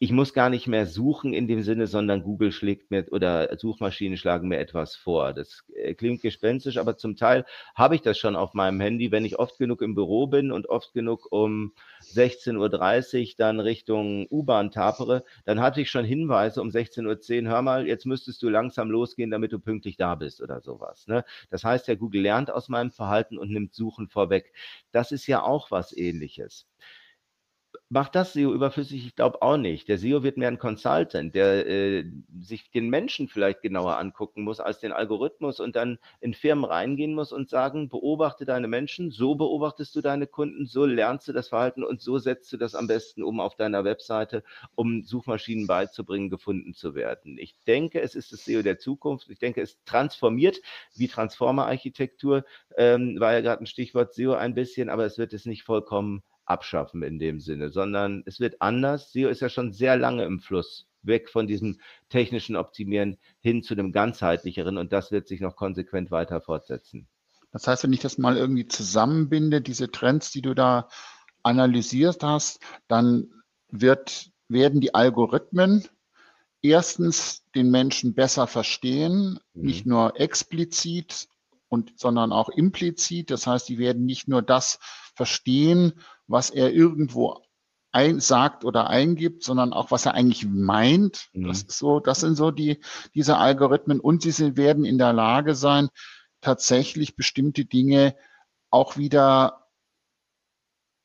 ich 0.00 0.12
muss 0.12 0.32
gar 0.32 0.48
nicht 0.48 0.68
mehr 0.68 0.86
suchen 0.86 1.32
in 1.34 1.48
dem 1.48 1.62
Sinne, 1.62 1.88
sondern 1.88 2.22
Google 2.22 2.52
schlägt 2.52 2.92
mir 2.92 3.06
oder 3.10 3.56
Suchmaschinen 3.58 4.16
schlagen 4.16 4.46
mir 4.46 4.58
etwas 4.58 4.94
vor. 4.94 5.32
Das 5.32 5.64
äh, 5.74 5.94
klingt 5.94 6.22
gespenstisch, 6.22 6.76
aber 6.76 6.96
zum 6.96 7.16
Teil 7.16 7.44
habe 7.74 7.96
ich 7.96 8.02
das 8.02 8.16
schon 8.16 8.36
auf 8.36 8.54
meinem 8.54 8.80
Handy. 8.80 9.10
Wenn 9.10 9.24
ich 9.24 9.40
oft 9.40 9.58
genug 9.58 9.82
im 9.82 9.96
Büro 9.96 10.28
bin 10.28 10.52
und 10.52 10.68
oft 10.68 10.92
genug 10.92 11.26
um 11.32 11.72
16.30 12.14 13.20
Uhr 13.20 13.34
dann 13.38 13.58
Richtung 13.58 14.28
U-Bahn 14.30 14.70
tapere, 14.70 15.24
dann 15.44 15.60
hatte 15.60 15.80
ich 15.80 15.90
schon 15.90 16.04
Hinweise 16.04 16.62
um 16.62 16.68
16.10 16.68 17.44
Uhr, 17.44 17.50
hör 17.50 17.62
mal, 17.62 17.88
jetzt 17.88 18.06
müsstest 18.06 18.40
du 18.42 18.48
langsam 18.48 18.92
losgehen, 18.92 19.32
damit 19.32 19.52
du 19.52 19.58
pünktlich 19.58 19.96
da 19.96 20.14
bist 20.14 20.40
oder 20.40 20.60
sowas. 20.60 21.08
Ne? 21.08 21.24
Das 21.50 21.64
heißt 21.64 21.88
ja, 21.88 21.96
Google 21.96 22.22
lernt 22.22 22.52
aus 22.52 22.68
meinem 22.68 22.92
Verhalten 22.92 23.36
und 23.36 23.50
nimmt 23.50 23.74
Suchen 23.74 24.06
vorweg. 24.08 24.52
Das 24.92 25.10
ist 25.10 25.26
ja 25.26 25.42
auch 25.42 25.72
was 25.72 25.96
ähnliches 25.96 26.68
macht 27.90 28.14
das 28.14 28.34
SEO 28.34 28.52
überflüssig? 28.52 29.06
Ich 29.06 29.16
glaube 29.16 29.40
auch 29.40 29.56
nicht. 29.56 29.88
Der 29.88 29.96
SEO 29.98 30.22
wird 30.22 30.36
mehr 30.36 30.48
ein 30.48 30.58
Consultant, 30.58 31.34
der 31.34 31.66
äh, 31.66 32.04
sich 32.40 32.70
den 32.70 32.90
Menschen 32.90 33.28
vielleicht 33.28 33.62
genauer 33.62 33.96
angucken 33.96 34.42
muss 34.42 34.60
als 34.60 34.80
den 34.80 34.92
Algorithmus 34.92 35.58
und 35.58 35.74
dann 35.74 35.98
in 36.20 36.34
Firmen 36.34 36.64
reingehen 36.64 37.14
muss 37.14 37.32
und 37.32 37.48
sagen, 37.48 37.88
beobachte 37.88 38.44
deine 38.44 38.68
Menschen, 38.68 39.10
so 39.10 39.34
beobachtest 39.36 39.96
du 39.96 40.02
deine 40.02 40.26
Kunden, 40.26 40.66
so 40.66 40.84
lernst 40.84 41.28
du 41.28 41.32
das 41.32 41.48
Verhalten 41.48 41.82
und 41.82 42.02
so 42.02 42.18
setzt 42.18 42.52
du 42.52 42.58
das 42.58 42.74
am 42.74 42.88
besten 42.88 43.22
um 43.22 43.40
auf 43.40 43.56
deiner 43.56 43.84
Webseite, 43.84 44.44
um 44.74 45.02
Suchmaschinen 45.04 45.66
beizubringen, 45.66 46.28
gefunden 46.28 46.74
zu 46.74 46.94
werden. 46.94 47.38
Ich 47.38 47.56
denke, 47.66 48.02
es 48.02 48.14
ist 48.14 48.32
das 48.32 48.44
SEO 48.44 48.62
der 48.62 48.78
Zukunft. 48.78 49.30
Ich 49.30 49.38
denke, 49.38 49.62
es 49.62 49.78
transformiert 49.86 50.60
wie 50.94 51.08
Transformer-Architektur, 51.08 52.44
ähm, 52.76 53.18
war 53.18 53.32
ja 53.32 53.40
gerade 53.40 53.62
ein 53.62 53.66
Stichwort 53.66 54.14
SEO 54.14 54.34
ein 54.34 54.54
bisschen, 54.54 54.90
aber 54.90 55.06
es 55.06 55.16
wird 55.16 55.32
es 55.32 55.46
nicht 55.46 55.62
vollkommen 55.62 56.22
abschaffen 56.48 57.02
in 57.02 57.18
dem 57.18 57.40
Sinne, 57.40 57.70
sondern 57.70 58.22
es 58.26 58.40
wird 58.40 58.60
anders. 58.60 59.12
SEO 59.12 59.28
ist 59.28 59.40
ja 59.40 59.48
schon 59.48 59.72
sehr 59.72 59.96
lange 59.96 60.24
im 60.24 60.40
Fluss, 60.40 60.88
weg 61.02 61.28
von 61.28 61.46
diesem 61.46 61.78
technischen 62.08 62.56
Optimieren 62.56 63.18
hin 63.40 63.62
zu 63.62 63.74
einem 63.74 63.92
ganzheitlicheren 63.92 64.78
und 64.78 64.92
das 64.92 65.10
wird 65.12 65.28
sich 65.28 65.40
noch 65.40 65.56
konsequent 65.56 66.10
weiter 66.10 66.40
fortsetzen. 66.40 67.08
Das 67.52 67.66
heißt, 67.66 67.84
wenn 67.84 67.92
ich 67.92 68.00
das 68.00 68.18
mal 68.18 68.36
irgendwie 68.36 68.66
zusammenbinde, 68.66 69.60
diese 69.60 69.90
Trends, 69.90 70.30
die 70.30 70.42
du 70.42 70.54
da 70.54 70.88
analysiert 71.42 72.22
hast, 72.22 72.60
dann 72.88 73.32
wird, 73.70 74.30
werden 74.48 74.80
die 74.80 74.94
Algorithmen 74.94 75.84
erstens 76.62 77.44
den 77.54 77.70
Menschen 77.70 78.14
besser 78.14 78.46
verstehen, 78.46 79.38
mhm. 79.54 79.64
nicht 79.64 79.86
nur 79.86 80.20
explizit 80.20 81.28
und, 81.68 81.98
sondern 81.98 82.32
auch 82.32 82.48
implizit. 82.48 83.30
Das 83.30 83.46
heißt, 83.46 83.68
die 83.68 83.78
werden 83.78 84.04
nicht 84.04 84.28
nur 84.28 84.42
das 84.42 84.78
verstehen, 85.14 85.92
was 86.26 86.50
er 86.50 86.72
irgendwo 86.72 87.42
ein, 87.92 88.20
sagt 88.20 88.64
oder 88.64 88.88
eingibt, 88.88 89.42
sondern 89.42 89.72
auch 89.72 89.90
was 89.90 90.06
er 90.06 90.14
eigentlich 90.14 90.46
meint. 90.46 91.28
Mhm. 91.32 91.48
Das 91.48 91.62
ist 91.62 91.78
so, 91.78 92.00
das 92.00 92.20
sind 92.20 92.36
so 92.36 92.50
die, 92.50 92.80
diese 93.14 93.38
Algorithmen 93.38 94.00
und 94.00 94.22
sie 94.22 94.56
werden 94.56 94.84
in 94.84 94.98
der 94.98 95.12
Lage 95.12 95.54
sein, 95.54 95.88
tatsächlich 96.40 97.16
bestimmte 97.16 97.64
Dinge 97.64 98.14
auch 98.70 98.96
wieder 98.96 99.66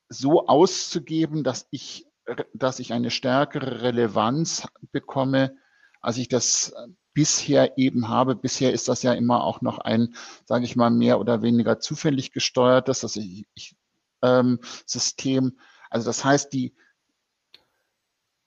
so 0.09 0.47
auszugeben, 0.47 1.43
dass 1.43 1.67
ich, 1.71 2.05
dass 2.53 2.79
ich 2.79 2.93
eine 2.93 3.09
stärkere 3.09 3.81
Relevanz 3.81 4.67
bekomme, 4.91 5.57
als 6.03 6.17
ich 6.17 6.27
das 6.27 6.73
bisher 7.13 7.77
eben 7.77 8.09
habe. 8.09 8.35
Bisher 8.35 8.73
ist 8.73 8.87
das 8.87 9.01
ja 9.01 9.13
immer 9.13 9.43
auch 9.43 9.61
noch 9.61 9.79
ein, 9.79 10.15
sage 10.45 10.65
ich 10.65 10.75
mal, 10.75 10.91
mehr 10.91 11.19
oder 11.19 11.41
weniger 11.41 11.79
zufällig 11.79 12.31
gesteuertes, 12.31 12.99
dass 12.99 13.15
ich, 13.15 13.47
ich 13.55 13.75
ähm, 14.21 14.59
System. 14.85 15.57
Also 15.89 16.05
das 16.05 16.25
heißt, 16.25 16.53
die, 16.53 16.75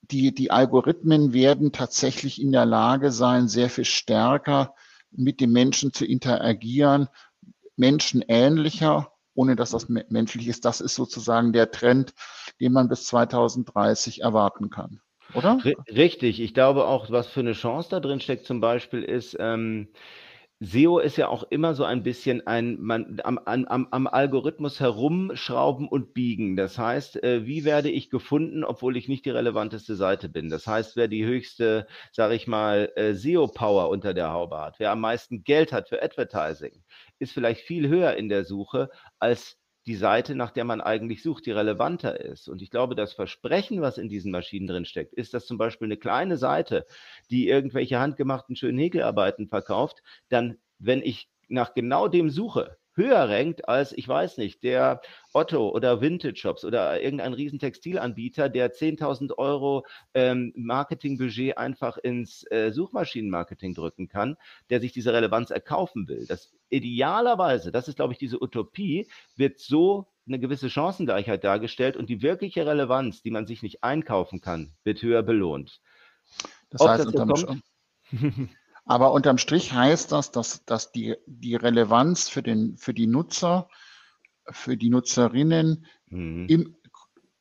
die, 0.03 0.35
die 0.35 0.51
Algorithmen 0.51 1.33
werden 1.33 1.73
tatsächlich 1.73 2.41
in 2.41 2.53
der 2.53 2.67
Lage 2.67 3.11
sein, 3.11 3.49
sehr 3.49 3.71
viel 3.71 3.85
stärker 3.85 4.75
mit 5.11 5.41
dem 5.41 5.53
Menschen 5.53 5.93
zu 5.93 6.05
interagieren, 6.05 7.09
menschenähnlicher, 7.77 9.13
ohne 9.35 9.57
dass 9.57 9.71
das 9.71 9.89
menschlich 9.89 10.49
ist. 10.49 10.65
Das 10.65 10.81
ist 10.81 10.95
sozusagen 10.95 11.53
der 11.53 11.71
Trend, 11.71 12.15
den 12.61 12.73
man 12.73 12.89
bis 12.89 13.07
2030 13.07 14.23
erwarten 14.23 14.71
kann. 14.71 15.01
Oder? 15.33 15.67
Richtig. 15.89 16.41
Ich 16.41 16.55
glaube 16.55 16.85
auch, 16.87 17.11
was 17.11 17.29
für 17.29 17.41
eine 17.41 17.53
Chance 17.53 17.89
da 17.91 18.01
drin 18.01 18.21
steckt, 18.21 18.45
zum 18.47 18.61
Beispiel 18.61 19.03
ist, 19.03 19.37
ähm, 19.41 19.89
SEO 20.61 20.99
ist 21.01 21.19
ja 21.19 21.29
auch 21.29 21.45
immer 21.51 21.75
so 21.75 21.85
ein 21.85 22.03
bisschen 22.03 22.47
ein 22.47 22.81
man 22.81 23.21
am 23.25 23.39
am 23.45 23.89
am 23.91 24.07
Algorithmus 24.07 24.81
herumschrauben 24.81 25.87
und 25.87 26.15
biegen. 26.15 26.57
Das 26.57 26.79
heißt, 26.79 27.23
äh, 27.23 27.45
wie 27.47 27.65
werde 27.65 27.91
ich 27.91 28.09
gefunden, 28.11 28.65
obwohl 28.65 28.97
ich 28.97 29.07
nicht 29.09 29.27
die 29.27 29.31
relevanteste 29.31 29.97
Seite 29.97 30.31
bin? 30.31 30.49
Das 30.49 30.67
heißt, 30.67 30.97
wer 30.97 31.09
die 31.09 31.27
höchste, 31.27 31.87
sage 32.13 32.35
ich 32.35 32.47
mal, 32.47 32.91
äh, 32.97 33.13
SEO-Power 33.15 33.91
unter 33.91 34.15
der 34.15 34.33
Haube 34.33 34.59
hat, 34.59 34.79
wer 34.81 34.93
am 34.93 35.01
meisten 35.01 35.45
Geld 35.45 35.73
hat 35.73 35.91
für 35.91 36.03
Advertising, 36.03 36.83
ist 37.19 37.33
vielleicht 37.33 37.61
viel 37.61 37.89
höher 37.89 38.15
in 38.17 38.29
der 38.31 38.45
Suche 38.45 38.89
als 39.19 39.59
die 39.87 39.95
Seite, 39.95 40.35
nach 40.35 40.51
der 40.51 40.65
man 40.65 40.81
eigentlich 40.81 41.23
sucht, 41.23 41.47
die 41.47 41.53
relevanter 41.53 42.21
ist. 42.21 42.49
Und 42.49 42.61
ich 42.61 42.71
glaube, 42.71 42.95
das 42.95 43.13
Versprechen, 43.13 43.81
was 43.81 43.99
in 43.99 44.09
diesen 44.09 44.33
Maschinen 44.33 44.67
drin 44.67 44.85
steckt, 44.85 45.15
ist, 45.15 45.33
dass 45.33 45.47
zum 45.47 45.59
Beispiel 45.59 45.87
eine 45.87 45.97
kleine 45.97 46.37
Seite, 46.37 46.87
die 47.31 47.49
irgendwelche 47.49 48.01
handgemachten 48.01 48.57
schönen 48.57 48.79
Häkelarbeiten 48.79 49.49
verkauft, 49.49 50.03
dann, 50.29 50.59
wenn 50.79 51.03
ich 51.03 51.29
nach 51.49 51.75
genau 51.75 52.09
dem 52.09 52.31
suche, 52.31 52.77
höher 52.97 53.29
rankt 53.29 53.69
als, 53.69 53.93
ich 53.93 54.09
weiß 54.09 54.39
nicht, 54.39 54.63
der 54.63 55.01
Otto 55.33 55.69
oder 55.69 56.01
Vintage 56.01 56.37
Shops 56.37 56.65
oder 56.65 57.01
irgendein 57.01 57.35
riesen 57.35 57.59
Textilanbieter, 57.59 58.49
der 58.49 58.73
10.000 58.73 59.37
Euro 59.39 59.87
ähm, 60.15 60.53
Marketingbudget 60.57 61.59
einfach 61.59 61.99
ins 61.99 62.45
äh, 62.51 62.73
Suchmaschinenmarketing 62.73 63.75
drücken 63.75 64.09
kann, 64.09 64.37
der 64.71 64.81
sich 64.81 64.93
diese 64.93 65.13
Relevanz 65.13 65.51
erkaufen 65.51 66.09
will. 66.09 66.27
Das 66.27 66.55
idealerweise, 66.71 67.71
das 67.71 67.89
ist, 67.89 67.97
glaube 67.97 68.13
ich, 68.13 68.19
diese 68.19 68.43
Utopie, 68.43 69.09
wird 69.37 69.61
so 69.61 70.09
eine 70.27 70.39
gewisse 70.39 70.71
Chancengleichheit 70.71 71.45
dargestellt 71.45 71.97
und 71.97 72.09
die 72.09 72.23
wirkliche 72.23 72.67
Relevanz, 72.67 73.23
die 73.23 73.31
man 73.31 73.47
sich 73.47 73.63
nicht 73.63 73.85
einkaufen 73.85 74.41
kann, 74.41 74.73
wird 74.83 75.03
höher 75.03 75.23
belohnt. 75.23 75.81
Das 76.71 76.81
Ob 76.81 76.89
heißt, 76.89 77.05
das 77.05 77.15
unterm, 77.15 77.29
kommt, 77.29 77.63
aber 78.87 79.13
unterm 79.13 79.37
Strich 79.37 79.73
heißt 79.73 80.13
das, 80.13 80.31
dass, 80.31 80.65
dass 80.65 80.93
die, 80.93 81.17
die 81.27 81.57
Relevanz 81.57 82.29
für, 82.29 82.43
den, 82.43 82.77
für 82.79 82.95
die 82.95 83.09
Nutzer, 83.09 83.69
für 84.49 84.77
die 84.77 84.91
Nutzerinnen 84.91 85.87
mhm. 86.09 86.47
im, 86.49 86.77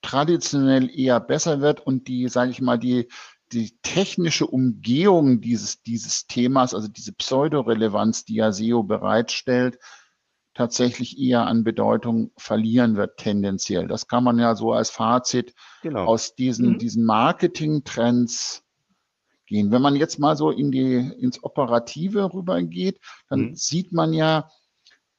traditionell 0.01 0.89
eher 0.89 1.19
besser 1.19 1.61
wird 1.61 1.81
und 1.81 2.07
die, 2.07 2.27
sage 2.29 2.51
ich 2.51 2.61
mal, 2.61 2.77
die, 2.77 3.07
die 3.51 3.77
technische 3.83 4.47
Umgehung 4.47 5.39
dieses, 5.39 5.83
dieses 5.83 6.25
Themas, 6.25 6.73
also 6.73 6.87
diese 6.87 7.13
Pseudorelevanz, 7.13 8.25
die 8.25 8.35
ja 8.35 8.51
SEO 8.51 8.81
bereitstellt, 8.81 9.77
tatsächlich 10.55 11.19
eher 11.19 11.45
an 11.45 11.63
Bedeutung 11.63 12.31
verlieren 12.37 12.95
wird 12.95 13.17
tendenziell. 13.17 13.87
Das 13.87 14.07
kann 14.07 14.23
man 14.23 14.39
ja 14.39 14.55
so 14.55 14.73
als 14.73 14.89
Fazit 14.89 15.53
genau. 15.83 16.05
aus 16.05 16.33
diesen, 16.33 16.73
mhm. 16.73 16.77
diesen 16.79 17.05
Marketing-Trends 17.05 18.64
gehen. 19.45 19.71
Wenn 19.71 19.81
man 19.81 19.95
jetzt 19.95 20.19
mal 20.19 20.35
so 20.35 20.51
in 20.51 20.71
die, 20.71 20.95
ins 20.95 21.43
Operative 21.43 22.33
rübergeht, 22.33 22.99
dann 23.29 23.39
mhm. 23.41 23.55
sieht 23.55 23.91
man 23.91 24.13
ja, 24.13 24.49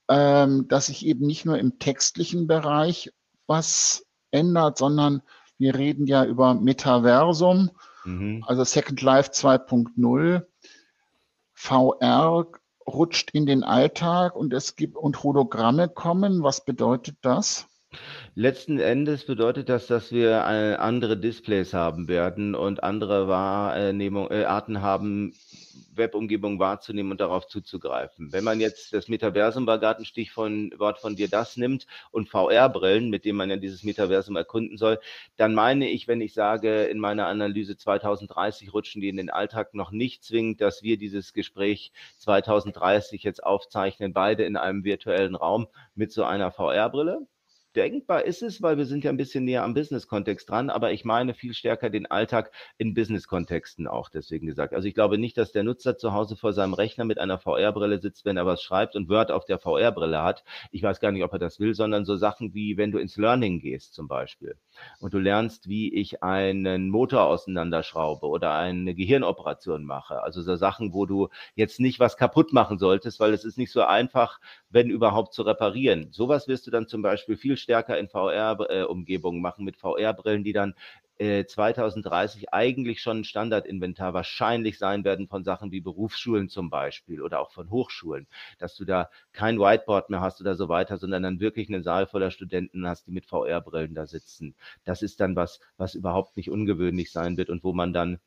ähm, 0.09 0.69
dass 0.69 0.87
sich 0.87 1.05
eben 1.07 1.27
nicht 1.27 1.45
nur 1.45 1.59
im 1.59 1.79
textlichen 1.79 2.47
Bereich 2.47 3.13
was 3.47 4.07
ändert, 4.31 4.79
sondern 4.79 5.23
wir 5.59 5.75
reden 5.75 6.07
ja 6.07 6.25
über 6.25 6.55
Metaversum, 6.55 7.71
mhm. 8.05 8.45
also 8.47 8.65
Second 8.65 9.01
Life 9.03 9.31
2.0. 9.31 10.45
VR 11.59 12.47
rutscht 12.87 13.31
in 13.33 13.47
den 13.47 13.65
Alltag 13.65 14.37
und 14.37 14.53
es 14.53 14.77
gibt 14.77 14.97
und 14.97 15.23
Hologramme 15.23 15.89
kommen. 15.89 16.43
Was 16.43 16.65
bedeutet 16.65 17.17
das? 17.23 17.67
Letzten 18.35 18.79
Endes 18.79 19.25
bedeutet 19.25 19.69
das, 19.69 19.87
dass 19.87 20.13
wir 20.13 20.31
äh, 20.31 20.75
andere 20.75 21.17
Displays 21.17 21.73
haben 21.73 22.09
werden 22.09 22.55
und 22.55 22.83
andere 22.83 23.29
Wahrnehmung, 23.29 24.31
äh, 24.31 24.45
Arten 24.45 24.83
haben, 24.83 25.33
Webumgebung 25.97 26.59
wahrzunehmen 26.59 27.13
und 27.13 27.21
darauf 27.21 27.47
zuzugreifen. 27.47 28.33
Wenn 28.33 28.45
man 28.45 28.61
jetzt 28.61 28.93
das 28.93 29.09
Metaversum 29.09 29.67
war 29.67 29.79
gerade 29.79 30.03
ein 30.03 30.05
Stichwort 30.05 30.99
von 30.99 31.17
dir 31.17 31.29
das 31.29 31.57
nimmt 31.57 31.87
und 32.11 32.29
VR-Brillen, 32.29 33.11
mit 33.11 33.25
denen 33.25 33.39
man 33.39 33.51
ja 33.51 33.57
dieses 33.57 33.83
Metaversum 33.83 34.37
erkunden 34.37 34.77
soll, 34.77 34.99
dann 35.37 35.55
meine 35.55 35.89
ich, 35.89 36.09
wenn 36.09 36.21
ich 36.21 36.35
sage, 36.35 36.85
in 36.85 36.99
meiner 36.99 37.27
Analyse 37.27 37.77
2030 37.77 38.73
rutschen 38.73 39.01
die 39.01 39.09
in 39.09 39.17
den 39.17 39.31
Alltag 39.31 39.75
noch 39.75 39.91
nicht 39.91 40.25
zwingend, 40.25 40.61
dass 40.61 40.83
wir 40.83 40.99
dieses 40.99 41.33
Gespräch 41.33 41.93
2030 42.19 43.23
jetzt 43.23 43.43
aufzeichnen, 43.43 44.13
beide 44.13 44.45
in 44.45 44.57
einem 44.57 44.85
virtuellen 44.85 45.35
Raum 45.35 45.69
mit 45.95 46.13
so 46.13 46.25
einer 46.25 46.51
VR-Brille 46.51 47.27
denkbar 47.77 48.25
ist 48.25 48.43
es, 48.43 48.63
weil 48.63 48.79
wir 48.79 48.87
sind 48.87 49.05
ja 49.05 49.11
ein 49.11 49.17
bisschen 49.17 49.45
näher 49.45 49.63
am 49.63 49.75
Business-Kontext 49.75 50.49
dran, 50.49 50.71
aber 50.71 50.93
ich 50.93 51.05
meine 51.05 51.35
viel 51.35 51.55
stärker 51.55 51.91
den 51.91 52.07
Alltag 52.07 52.51
in 52.79 52.95
Business-Kontexten 52.95 53.87
auch 53.87 54.09
deswegen 54.09 54.47
gesagt. 54.47 54.75
Also 54.75 54.89
ich 54.89 54.95
glaube 54.95 55.19
nicht, 55.19 55.37
dass 55.37 55.53
der 55.53 55.63
Nutzer 55.63 55.99
zu 55.99 56.13
Hause 56.13 56.37
vor 56.37 56.53
seinem 56.53 56.75
Rechner 56.75 57.05
mit 57.05 57.19
einer 57.19 57.39
VR-Brille 57.39 58.01
sitzt, 58.01 58.25
wenn 58.25 58.37
er 58.37 58.47
was 58.47 58.63
schreibt 58.63 58.97
und 58.97 59.09
Word 59.09 59.31
auf 59.31 59.45
der 59.45 59.59
VR-Brille 59.59 60.23
hat. 60.23 60.45
Ich 60.73 60.83
weiß 60.83 61.01
gar 61.01 61.13
nicht, 61.13 61.25
ob 61.25 61.33
er 61.33 61.39
das 61.39 61.61
will, 61.61 61.75
sondern 61.75 62.05
so 62.05 62.17
Sachen 62.17 62.55
wie, 62.55 62.77
wenn 62.77 62.93
du 62.93 62.99
ins 62.99 63.17
Learning 63.17 63.61
gehst 63.61 63.95
zum 63.95 64.09
Beispiel 64.09 64.57
und 65.01 65.15
du 65.15 65.19
lernst, 65.19 65.69
wie 65.69 65.93
ich 65.95 66.23
einen 66.23 66.91
Motor 66.91 67.27
auseinanderschraube 67.27 68.27
oder 68.27 68.55
eine 68.55 68.95
Gehirnoperation 68.95 69.85
mache. 69.85 70.23
Also 70.23 70.43
so 70.43 70.57
Sachen, 70.57 70.93
wo 70.93 71.07
du 71.07 71.29
jetzt 71.55 71.81
nicht 71.81 72.01
was 72.01 72.17
kaputt 72.17 72.53
machen 72.53 72.79
solltest, 72.79 73.21
weil 73.21 73.33
es 73.33 73.45
ist 73.45 73.59
nicht 73.59 73.73
so 73.73 73.83
einfach, 73.83 74.41
wenn 74.71 74.91
überhaupt 74.91 75.35
zu 75.35 75.43
reparieren. 75.43 76.09
Sowas 76.13 76.49
wirst 76.49 76.67
du 76.67 76.71
dann 76.71 76.89
zum 76.89 77.03
Beispiel 77.03 77.37
viel 77.37 77.57
stärker 77.57 77.99
in 77.99 78.09
VR-Umgebungen 78.09 79.41
machen 79.41 79.65
mit 79.65 79.77
VR-Brillen, 79.77 80.45
die 80.45 80.53
dann 80.53 80.75
2030 81.19 82.45
äh, 82.45 82.47
eigentlich 82.53 83.01
schon 83.01 83.21
ein 83.21 83.25
Standardinventar 83.25 84.13
wahrscheinlich 84.15 84.79
sein 84.79 85.05
werden 85.05 85.29
von 85.29 85.45
Sachen 85.45 85.71
wie 85.71 85.81
Berufsschulen 85.81 86.49
zum 86.49 86.69
Beispiel 86.71 87.23
oder 87.23 87.41
auch 87.41 87.53
von 87.53 87.71
Hochschulen, 87.71 88.27
dass 88.59 88.77
du 88.77 88.85
da 88.85 89.11
kein 89.33 89.59
Whiteboard 89.59 90.11
mehr 90.11 90.21
hast 90.21 90.41
oder 90.41 90.55
so 90.57 90.69
weiter, 90.69 90.99
sondern 90.99 91.23
dann 91.23 91.41
wirklich 91.41 91.69
einen 91.69 91.83
Saal 91.83 92.07
voller 92.07 92.31
Studenten 92.31 92.87
hast, 92.87 93.07
die 93.07 93.13
mit 93.13 93.27
VR-Brillen 93.27 93.95
da 93.95 94.07
sitzen. 94.07 94.55
Das 94.85 95.03
ist 95.03 95.21
dann 95.21 95.37
was, 95.37 95.61
was 95.79 95.95
überhaupt 95.95 96.37
nicht 96.37 96.51
ungewöhnlich 96.51 97.11
sein 97.13 97.37
wird 97.37 97.49
und 97.51 97.65
wo 97.65 97.73
man 97.73 97.93
dann 97.93 98.19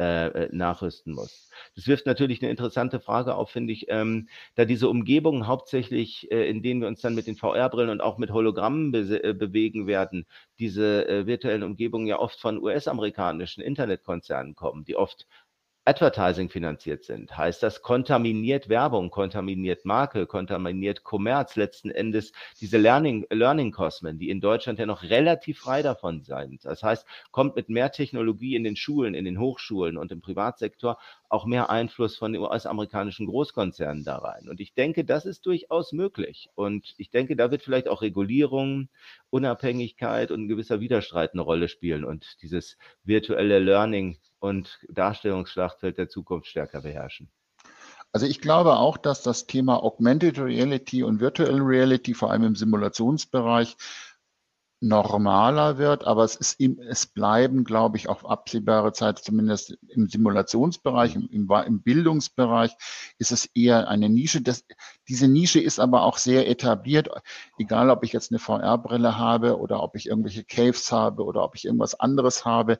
äh, 0.00 0.28
äh, 0.28 0.48
nachrüsten 0.52 1.12
muss. 1.12 1.50
Das 1.74 1.88
wirft 1.88 2.06
natürlich 2.06 2.40
eine 2.40 2.52
interessante 2.52 3.00
Frage 3.00 3.34
auf, 3.34 3.50
finde 3.50 3.72
ich, 3.72 3.86
ähm, 3.88 4.28
da 4.54 4.64
diese 4.64 4.88
Umgebungen 4.88 5.48
hauptsächlich, 5.48 6.30
äh, 6.30 6.48
in 6.48 6.62
denen 6.62 6.80
wir 6.80 6.86
uns 6.86 7.00
dann 7.00 7.16
mit 7.16 7.26
den 7.26 7.34
VR-Brillen 7.34 7.90
und 7.90 8.00
auch 8.00 8.16
mit 8.16 8.30
Hologrammen 8.30 8.92
be 8.92 9.24
äh, 9.24 9.32
bewegen 9.34 9.88
werden, 9.88 10.26
diese 10.60 11.26
virtuellen 11.26 11.62
Umgebungen 11.62 12.06
ja 12.06 12.18
oft 12.18 12.40
von 12.40 12.62
US-amerikanischen 12.62 13.60
Internetkonzernen 13.62 14.54
kommen, 14.54 14.84
die 14.84 14.96
oft 14.96 15.26
Advertising 15.88 16.50
finanziert 16.50 17.04
sind. 17.04 17.34
Heißt 17.34 17.62
das, 17.62 17.80
kontaminiert 17.80 18.68
Werbung, 18.68 19.08
kontaminiert 19.08 19.86
Marke, 19.86 20.26
kontaminiert 20.26 21.02
Kommerz, 21.02 21.56
letzten 21.56 21.90
Endes 21.90 22.32
diese 22.60 22.76
Learning, 22.76 23.26
Learning 23.30 23.72
Cosmen, 23.72 24.18
die 24.18 24.28
in 24.28 24.42
Deutschland 24.42 24.78
ja 24.78 24.84
noch 24.84 25.02
relativ 25.02 25.60
frei 25.60 25.80
davon 25.80 26.24
sind. 26.24 26.66
Das 26.66 26.82
heißt, 26.82 27.06
kommt 27.30 27.56
mit 27.56 27.70
mehr 27.70 27.90
Technologie 27.90 28.54
in 28.54 28.64
den 28.64 28.76
Schulen, 28.76 29.14
in 29.14 29.24
den 29.24 29.40
Hochschulen 29.40 29.96
und 29.96 30.12
im 30.12 30.20
Privatsektor 30.20 30.98
auch 31.30 31.46
mehr 31.46 31.70
Einfluss 31.70 32.18
von 32.18 32.34
den 32.34 32.42
US-amerikanischen 32.42 33.24
Großkonzernen 33.24 34.04
da 34.04 34.18
rein. 34.18 34.46
Und 34.50 34.60
ich 34.60 34.74
denke, 34.74 35.06
das 35.06 35.24
ist 35.24 35.46
durchaus 35.46 35.92
möglich. 35.92 36.50
Und 36.54 36.94
ich 36.98 37.08
denke, 37.10 37.34
da 37.34 37.50
wird 37.50 37.62
vielleicht 37.62 37.88
auch 37.88 38.02
Regulierung, 38.02 38.90
Unabhängigkeit 39.30 40.30
und 40.30 40.42
ein 40.42 40.48
gewisser 40.48 40.80
Widerstreit 40.80 41.32
eine 41.32 41.42
Rolle 41.42 41.68
spielen 41.68 42.04
und 42.04 42.36
dieses 42.42 42.76
virtuelle 43.04 43.58
Learning 43.58 44.18
und 44.40 44.78
Darstellungsschlachtfeld 44.88 45.98
der 45.98 46.08
Zukunft 46.08 46.48
stärker 46.48 46.82
beherrschen. 46.82 47.30
Also 48.12 48.26
ich 48.26 48.40
glaube 48.40 48.76
auch, 48.76 48.96
dass 48.96 49.22
das 49.22 49.46
Thema 49.46 49.82
Augmented 49.82 50.38
Reality 50.38 51.02
und 51.02 51.20
Virtual 51.20 51.60
Reality, 51.60 52.14
vor 52.14 52.30
allem 52.30 52.44
im 52.44 52.56
Simulationsbereich, 52.56 53.76
normaler 54.80 55.76
wird, 55.76 56.04
aber 56.04 56.22
es, 56.22 56.36
ist, 56.36 56.60
es 56.60 57.06
bleiben, 57.06 57.64
glaube 57.64 57.96
ich, 57.96 58.08
auf 58.08 58.24
absehbare 58.24 58.92
Zeit, 58.92 59.18
zumindest 59.18 59.76
im 59.88 60.08
Simulationsbereich, 60.08 61.16
im, 61.16 61.28
im 61.50 61.82
Bildungsbereich, 61.82 62.76
ist 63.18 63.32
es 63.32 63.46
eher 63.54 63.88
eine 63.88 64.08
Nische. 64.08 64.40
Das, 64.40 64.64
diese 65.08 65.26
Nische 65.26 65.60
ist 65.60 65.80
aber 65.80 66.02
auch 66.02 66.16
sehr 66.16 66.48
etabliert, 66.48 67.08
egal 67.58 67.90
ob 67.90 68.04
ich 68.04 68.12
jetzt 68.12 68.30
eine 68.30 68.38
VR-Brille 68.38 69.18
habe 69.18 69.58
oder 69.58 69.82
ob 69.82 69.96
ich 69.96 70.06
irgendwelche 70.06 70.44
Caves 70.44 70.92
habe 70.92 71.24
oder 71.24 71.42
ob 71.42 71.56
ich 71.56 71.64
irgendwas 71.64 71.98
anderes 71.98 72.44
habe 72.44 72.78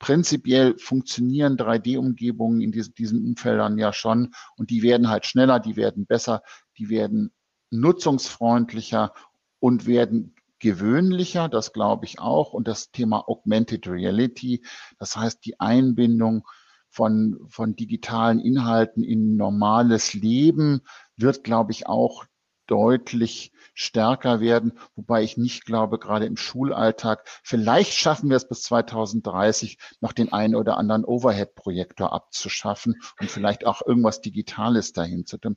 prinzipiell 0.00 0.76
funktionieren 0.78 1.56
3D-Umgebungen 1.56 2.60
in 2.60 2.72
diesen, 2.72 2.94
diesen 2.94 3.24
Umfeldern 3.24 3.78
ja 3.78 3.92
schon 3.92 4.34
und 4.56 4.70
die 4.70 4.82
werden 4.82 5.08
halt 5.08 5.26
schneller, 5.26 5.60
die 5.60 5.76
werden 5.76 6.06
besser, 6.06 6.42
die 6.78 6.88
werden 6.88 7.32
nutzungsfreundlicher 7.70 9.12
und 9.60 9.86
werden 9.86 10.34
gewöhnlicher, 10.58 11.48
das 11.48 11.72
glaube 11.72 12.06
ich 12.06 12.18
auch. 12.18 12.52
Und 12.52 12.66
das 12.66 12.90
Thema 12.90 13.28
Augmented 13.28 13.86
Reality, 13.86 14.64
das 14.98 15.16
heißt 15.16 15.44
die 15.44 15.60
Einbindung 15.60 16.46
von, 16.88 17.38
von 17.48 17.76
digitalen 17.76 18.40
Inhalten 18.40 19.04
in 19.04 19.36
normales 19.36 20.14
Leben, 20.14 20.80
wird, 21.16 21.44
glaube 21.44 21.72
ich, 21.72 21.86
auch 21.86 22.24
deutlich 22.66 23.52
stärker 23.80 24.40
werden, 24.40 24.78
wobei 24.94 25.22
ich 25.22 25.36
nicht 25.36 25.64
glaube, 25.64 25.98
gerade 25.98 26.26
im 26.26 26.36
Schulalltag, 26.36 27.26
vielleicht 27.42 27.94
schaffen 27.94 28.28
wir 28.28 28.36
es 28.36 28.46
bis 28.46 28.62
2030, 28.62 29.78
noch 30.00 30.12
den 30.12 30.32
einen 30.32 30.54
oder 30.54 30.76
anderen 30.76 31.04
Overhead-Projektor 31.04 32.12
abzuschaffen 32.12 33.00
und 33.18 33.30
vielleicht 33.30 33.66
auch 33.66 33.80
irgendwas 33.84 34.20
Digitales 34.20 34.92
dahin 34.92 35.24
zu 35.24 35.38
tun. 35.38 35.56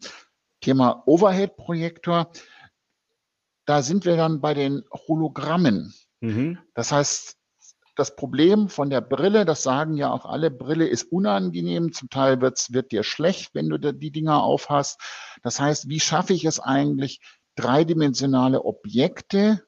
Thema 0.61 1.03
Overhead-Projektor, 1.05 2.31
da 3.65 3.81
sind 3.81 4.05
wir 4.05 4.15
dann 4.15 4.39
bei 4.39 4.53
den 4.53 4.83
Hologrammen. 4.91 5.93
Mhm. 6.21 6.59
Das 6.73 6.91
heißt, 6.91 7.37
das 7.95 8.15
Problem 8.15 8.69
von 8.69 8.89
der 8.89 9.01
Brille, 9.01 9.45
das 9.45 9.63
sagen 9.63 9.97
ja 9.97 10.11
auch 10.11 10.25
alle, 10.25 10.49
Brille 10.49 10.87
ist 10.87 11.11
unangenehm. 11.11 11.93
Zum 11.93 12.09
Teil 12.09 12.41
wird's, 12.41 12.73
wird 12.73 12.91
dir 12.91 13.03
schlecht, 13.03 13.53
wenn 13.53 13.69
du 13.69 13.77
die 13.77 14.11
Dinger 14.11 14.41
aufhast. 14.41 14.99
Das 15.43 15.59
heißt, 15.59 15.89
wie 15.89 15.99
schaffe 15.99 16.33
ich 16.33 16.45
es 16.45 16.59
eigentlich, 16.59 17.19
dreidimensionale 17.55 18.63
Objekte 18.63 19.63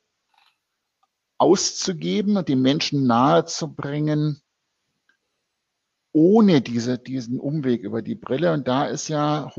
auszugeben 1.38 2.38
und 2.38 2.48
den 2.48 2.62
Menschen 2.62 3.08
nahezubringen, 3.08 4.42
ohne 6.14 6.62
diese, 6.62 6.98
diesen 6.98 7.40
Umweg 7.40 7.84
über 7.84 8.02
die 8.02 8.16
Brille. 8.16 8.54
Und 8.54 8.68
da 8.68 8.86
ist 8.86 9.10
ja 9.10 9.52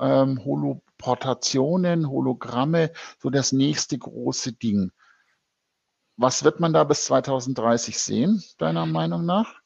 ähm, 0.00 0.44
Holoportationen, 0.44 2.08
Hologramme 2.08 2.92
so 3.20 3.30
das 3.30 3.52
nächste 3.52 3.96
große 3.96 4.54
Ding. 4.54 4.90
Was 6.16 6.42
wird 6.44 6.60
man 6.60 6.72
da 6.72 6.84
bis 6.84 7.04
2030 7.04 7.98
sehen, 7.98 8.42
deiner 8.58 8.86
Meinung 8.86 9.24
nach? 9.24 9.59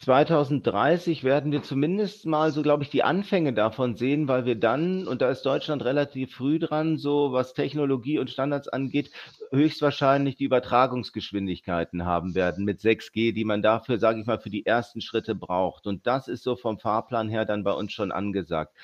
2030 0.00 1.24
werden 1.24 1.50
wir 1.50 1.62
zumindest 1.62 2.24
mal 2.24 2.52
so, 2.52 2.62
glaube 2.62 2.84
ich, 2.84 2.90
die 2.90 3.02
Anfänge 3.02 3.52
davon 3.52 3.96
sehen, 3.96 4.28
weil 4.28 4.44
wir 4.44 4.54
dann, 4.54 5.08
und 5.08 5.22
da 5.22 5.30
ist 5.30 5.42
Deutschland 5.42 5.84
relativ 5.84 6.34
früh 6.34 6.60
dran, 6.60 6.98
so 6.98 7.32
was 7.32 7.52
Technologie 7.52 8.18
und 8.20 8.30
Standards 8.30 8.68
angeht, 8.68 9.10
höchstwahrscheinlich 9.50 10.36
die 10.36 10.44
Übertragungsgeschwindigkeiten 10.44 12.04
haben 12.04 12.36
werden 12.36 12.64
mit 12.64 12.80
6G, 12.80 13.32
die 13.32 13.44
man 13.44 13.60
dafür, 13.60 13.98
sage 13.98 14.20
ich 14.20 14.26
mal, 14.26 14.38
für 14.38 14.50
die 14.50 14.64
ersten 14.66 15.00
Schritte 15.00 15.34
braucht. 15.34 15.86
Und 15.88 16.06
das 16.06 16.28
ist 16.28 16.44
so 16.44 16.54
vom 16.54 16.78
Fahrplan 16.78 17.28
her 17.28 17.44
dann 17.44 17.64
bei 17.64 17.72
uns 17.72 17.92
schon 17.92 18.12
angesagt. 18.12 18.76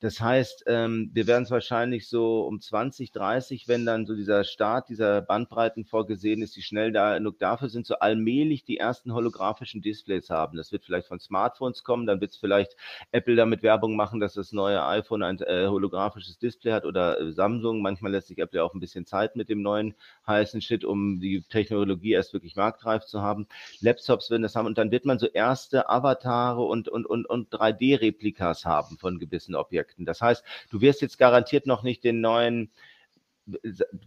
Das 0.00 0.18
heißt, 0.18 0.64
ähm, 0.66 1.10
wir 1.12 1.26
werden 1.26 1.42
es 1.42 1.50
wahrscheinlich 1.50 2.08
so 2.08 2.40
um 2.46 2.58
20, 2.58 3.12
30, 3.12 3.68
wenn 3.68 3.84
dann 3.84 4.06
so 4.06 4.14
dieser 4.14 4.44
Start 4.44 4.88
dieser 4.88 5.20
Bandbreiten 5.20 5.84
vorgesehen 5.84 6.40
ist, 6.40 6.56
die 6.56 6.62
schnell 6.62 6.90
da 6.90 7.18
genug 7.18 7.38
dafür 7.38 7.68
sind, 7.68 7.86
so 7.86 7.96
allmählich 7.96 8.64
die 8.64 8.78
ersten 8.78 9.12
holographischen 9.12 9.82
Displays 9.82 10.30
haben. 10.30 10.56
Das 10.56 10.72
wird 10.72 10.86
vielleicht 10.86 11.06
von 11.06 11.20
Smartphones 11.20 11.84
kommen, 11.84 12.06
dann 12.06 12.22
wird 12.22 12.30
es 12.30 12.38
vielleicht 12.38 12.76
Apple 13.12 13.36
damit 13.36 13.62
Werbung 13.62 13.94
machen, 13.94 14.20
dass 14.20 14.32
das 14.32 14.52
neue 14.52 14.82
iPhone 14.86 15.22
ein 15.22 15.38
äh, 15.40 15.66
holographisches 15.66 16.38
Display 16.38 16.72
hat 16.72 16.86
oder 16.86 17.20
äh, 17.20 17.32
Samsung. 17.32 17.82
Manchmal 17.82 18.12
lässt 18.12 18.28
sich 18.28 18.38
Apple 18.38 18.64
auch 18.64 18.72
ein 18.72 18.80
bisschen 18.80 19.04
Zeit 19.04 19.36
mit 19.36 19.50
dem 19.50 19.60
neuen 19.60 19.94
heißen 20.26 20.62
Shit, 20.62 20.82
um 20.82 21.20
die 21.20 21.42
Technologie 21.42 22.12
erst 22.12 22.32
wirklich 22.32 22.56
marktreif 22.56 23.04
zu 23.04 23.20
haben. 23.20 23.46
Laptops 23.80 24.30
werden 24.30 24.42
das 24.42 24.56
haben 24.56 24.66
und 24.66 24.78
dann 24.78 24.90
wird 24.90 25.04
man 25.04 25.18
so 25.18 25.26
erste 25.26 25.90
Avatare 25.90 26.62
und, 26.62 26.88
und, 26.88 27.04
und, 27.04 27.26
und 27.26 27.52
3D-Replikas 27.52 28.64
haben 28.64 28.96
von 28.96 29.18
gewissen 29.18 29.54
Objekten. 29.54 29.89
Projekten. 29.90 30.04
Das 30.04 30.20
heißt, 30.20 30.44
du 30.70 30.80
wirst 30.80 31.02
jetzt 31.02 31.18
garantiert 31.18 31.66
noch 31.66 31.82
nicht 31.82 32.04
den 32.04 32.20
neuen 32.20 32.70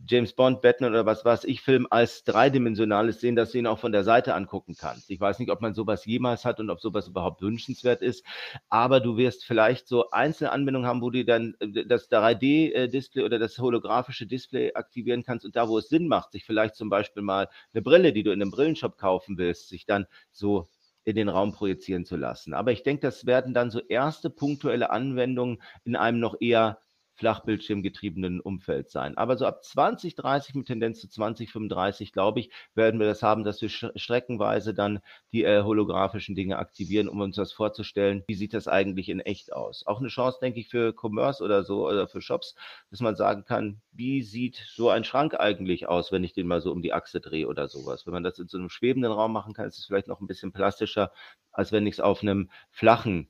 James 0.08 0.32
Bond, 0.32 0.62
Batman 0.62 0.92
oder 0.92 1.06
was 1.06 1.26
weiß 1.26 1.44
ich 1.44 1.60
Film 1.60 1.86
als 1.90 2.24
dreidimensionales 2.24 3.20
sehen, 3.20 3.36
dass 3.36 3.52
du 3.52 3.58
ihn 3.58 3.68
auch 3.68 3.80
von 3.80 3.92
der 3.92 4.06
Seite 4.06 4.36
angucken 4.36 4.76
kannst. 4.78 5.10
Ich 5.10 5.20
weiß 5.20 5.40
nicht, 5.40 5.52
ob 5.52 5.60
man 5.60 5.74
sowas 5.74 6.06
jemals 6.06 6.46
hat 6.46 6.62
und 6.62 6.70
ob 6.70 6.80
sowas 6.80 7.10
überhaupt 7.10 7.42
wünschenswert 7.42 8.02
ist, 8.02 8.24
aber 8.70 9.02
du 9.02 9.18
wirst 9.18 9.44
vielleicht 9.44 9.88
so 9.90 10.12
einzelne 10.12 10.52
Anwendungen 10.52 10.88
haben, 10.88 11.02
wo 11.02 11.10
du 11.10 11.26
dann 11.26 11.56
äh, 11.60 11.86
das 11.86 12.10
3D-Display 12.10 13.24
oder 13.24 13.38
das 13.38 13.58
holographische 13.58 14.28
Display 14.28 14.76
aktivieren 14.76 15.24
kannst 15.24 15.46
und 15.46 15.58
da, 15.58 15.68
wo 15.68 15.78
es 15.78 15.90
Sinn 15.90 16.08
macht, 16.08 16.32
sich 16.32 16.46
vielleicht 16.46 16.76
zum 16.76 16.90
Beispiel 16.90 17.24
mal 17.24 17.50
eine 17.74 17.82
Brille, 17.82 18.14
die 18.14 18.24
du 18.24 18.32
in 18.32 18.42
einem 18.42 18.52
Brillenshop 18.52 18.98
kaufen 18.98 19.38
willst, 19.38 19.68
sich 19.68 19.86
dann 19.86 20.06
so 20.32 20.70
in 21.06 21.16
den 21.16 21.30
Raum 21.30 21.52
projizieren 21.52 22.06
zu 22.06 22.16
lassen. 22.16 22.54
Aber 22.54 22.72
ich 22.72 22.84
denke, 22.84 23.02
das 23.02 23.26
werden 23.26 23.54
dann 23.54 23.72
so 23.72 23.80
erste 23.80 24.30
punktuelle 24.30 24.90
Anwendungen 24.90 25.62
in 25.84 25.96
einem 25.96 26.20
noch 26.20 26.36
eher 26.40 26.80
flachbildschirmgetriebenen 27.16 28.40
Umfeld 28.40 28.90
sein. 28.90 29.18
Aber 29.18 29.38
so 29.38 29.46
ab 29.46 29.64
2030 29.64 30.56
mit 30.56 30.68
Tendenz 30.68 31.00
zu 31.00 31.08
2035, 31.08 32.12
glaube 32.12 32.40
ich, 32.40 32.52
werden 32.76 33.00
wir 33.00 33.08
das 33.08 33.24
haben, 33.24 33.44
dass 33.44 33.62
wir 33.62 33.70
streckenweise 33.70 34.74
dann 34.74 35.00
die 35.32 35.44
äh, 35.44 35.64
holographischen 35.64 36.36
Dinge 36.36 36.58
aktivieren, 36.58 37.08
um 37.08 37.22
uns 37.22 37.36
das 37.36 37.54
vorzustellen. 37.54 38.24
Wie 38.28 38.36
sieht 38.36 38.54
das 38.54 38.68
eigentlich 38.68 39.10
in 39.10 39.20
echt 39.20 39.54
aus? 39.54 39.86
Auch 39.86 40.00
eine 40.00 40.10
Chance, 40.10 40.40
denke 40.42 40.60
ich, 40.60 40.70
für 40.70 40.94
Commerce 40.94 41.44
oder 41.44 41.64
so 41.64 41.88
oder 41.88 42.08
für 42.08 42.22
Shops, 42.22 42.56
dass 42.90 43.00
man 43.00 43.16
sagen 43.16 43.46
kann, 43.46 43.82
wie 43.92 44.24
sieht 44.24 44.64
so 44.74 44.90
ein 44.90 45.04
Schrank 45.04 45.40
eigentlich 45.40 45.88
aus, 45.88 46.12
wenn 46.12 46.24
ich 46.24 46.34
den 46.34 46.48
mal 46.48 46.62
so 46.62 46.72
um 46.72 46.82
die 46.82 46.94
Achse 46.94 47.22
drehe 47.22 47.48
oder 47.48 47.68
sowas. 47.68 48.06
Wenn 48.06 48.14
man 48.14 48.24
das 48.24 48.40
in 48.40 48.48
so 48.48 48.58
einem 48.58 48.70
schwebenden 48.70 49.12
Raum 49.12 49.34
machen 49.34 49.54
kann, 49.54 49.68
ist 49.68 49.78
es 49.78 49.86
vielleicht 49.86 50.08
noch 50.08 50.22
ein 50.22 50.28
bisschen 50.28 50.52
plastischer, 50.52 51.12
als 51.52 51.72
wenn 51.72 51.86
ich 51.88 51.96
es 51.96 52.00
auf 52.00 52.22
einem 52.22 52.50
flachen 52.72 53.30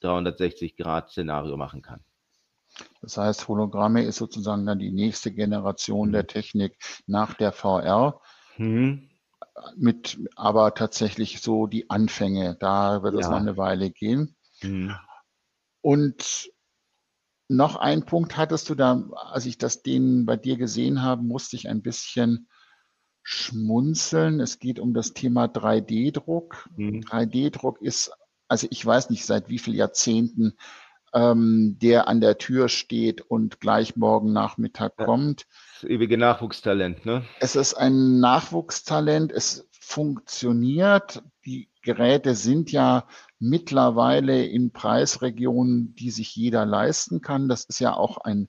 360 0.00 0.76
Grad 0.76 1.10
Szenario 1.10 1.56
machen 1.56 1.82
kann. 1.82 2.04
Das 3.00 3.16
heißt, 3.16 3.48
Hologramme 3.48 4.02
ist 4.02 4.16
sozusagen 4.16 4.66
dann 4.66 4.78
die 4.78 4.92
nächste 4.92 5.32
Generation 5.32 6.12
der 6.12 6.22
mhm. 6.22 6.28
Technik 6.28 6.76
nach 7.06 7.34
der 7.34 7.52
VR. 7.52 8.20
Mhm. 8.56 9.10
Mit 9.76 10.18
aber 10.34 10.74
tatsächlich 10.74 11.40
so 11.40 11.66
die 11.66 11.88
Anfänge. 11.90 12.56
Da 12.58 13.02
wird 13.02 13.14
es 13.14 13.28
noch 13.28 13.38
eine 13.38 13.56
Weile 13.56 13.90
gehen. 13.90 14.36
Mhm. 14.62 14.94
Und 15.80 16.50
noch 17.48 17.76
ein 17.76 18.06
Punkt 18.06 18.36
hattest 18.36 18.70
du 18.70 18.74
da, 18.74 19.04
als 19.16 19.46
ich 19.46 19.58
das 19.58 19.82
den 19.82 20.24
bei 20.26 20.36
dir 20.36 20.56
gesehen 20.56 21.02
habe, 21.02 21.22
musste 21.22 21.56
ich 21.56 21.68
ein 21.68 21.82
bisschen 21.82 22.48
schmunzeln. 23.22 24.40
Es 24.40 24.58
geht 24.58 24.78
um 24.78 24.94
das 24.94 25.12
Thema 25.12 25.44
3D-Druck. 25.44 26.68
Mhm. 26.76 27.00
3D-Druck 27.00 27.80
ist, 27.80 28.12
also 28.48 28.66
ich 28.70 28.84
weiß 28.84 29.10
nicht 29.10 29.24
seit 29.24 29.48
wie 29.48 29.58
vielen 29.58 29.76
Jahrzehnten, 29.76 30.56
ähm, 31.14 31.78
der 31.80 32.08
an 32.08 32.20
der 32.20 32.38
Tür 32.38 32.68
steht 32.68 33.20
und 33.22 33.60
gleich 33.60 33.96
morgen 33.96 34.32
Nachmittag 34.32 34.94
ja. 34.98 35.04
kommt. 35.04 35.46
Das 35.80 35.88
ewige 35.88 36.18
Nachwuchstalent, 36.18 37.06
ne? 37.06 37.24
Es 37.40 37.56
ist 37.56 37.74
ein 37.74 38.18
Nachwuchstalent. 38.20 39.32
Es 39.32 39.66
funktioniert. 39.80 41.22
Die 41.44 41.68
Geräte 41.82 42.34
sind 42.34 42.72
ja 42.72 43.06
mittlerweile 43.38 44.44
in 44.44 44.72
Preisregionen, 44.72 45.94
die 45.94 46.10
sich 46.10 46.34
jeder 46.34 46.66
leisten 46.66 47.20
kann. 47.20 47.48
Das 47.48 47.64
ist 47.64 47.78
ja 47.78 47.94
auch 47.94 48.18
ein 48.18 48.48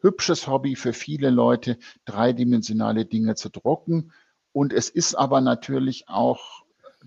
hübsches 0.00 0.46
Hobby 0.46 0.76
für 0.76 0.92
viele 0.92 1.30
Leute, 1.30 1.78
dreidimensionale 2.04 3.04
Dinge 3.04 3.34
zu 3.34 3.50
drucken. 3.50 4.12
Und 4.52 4.72
es 4.72 4.88
ist 4.88 5.14
aber 5.14 5.40
natürlich 5.40 6.08
auch 6.08 6.64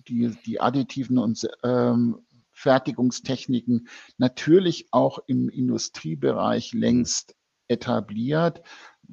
die, 0.07 0.35
die 0.45 0.61
additiven 0.61 1.17
und 1.17 1.47
ähm, 1.63 2.19
Fertigungstechniken 2.62 3.88
natürlich 4.17 4.88
auch 4.91 5.19
im 5.26 5.50
Industriebereich 5.50 6.74
längst 6.74 7.36
etabliert. 7.67 8.62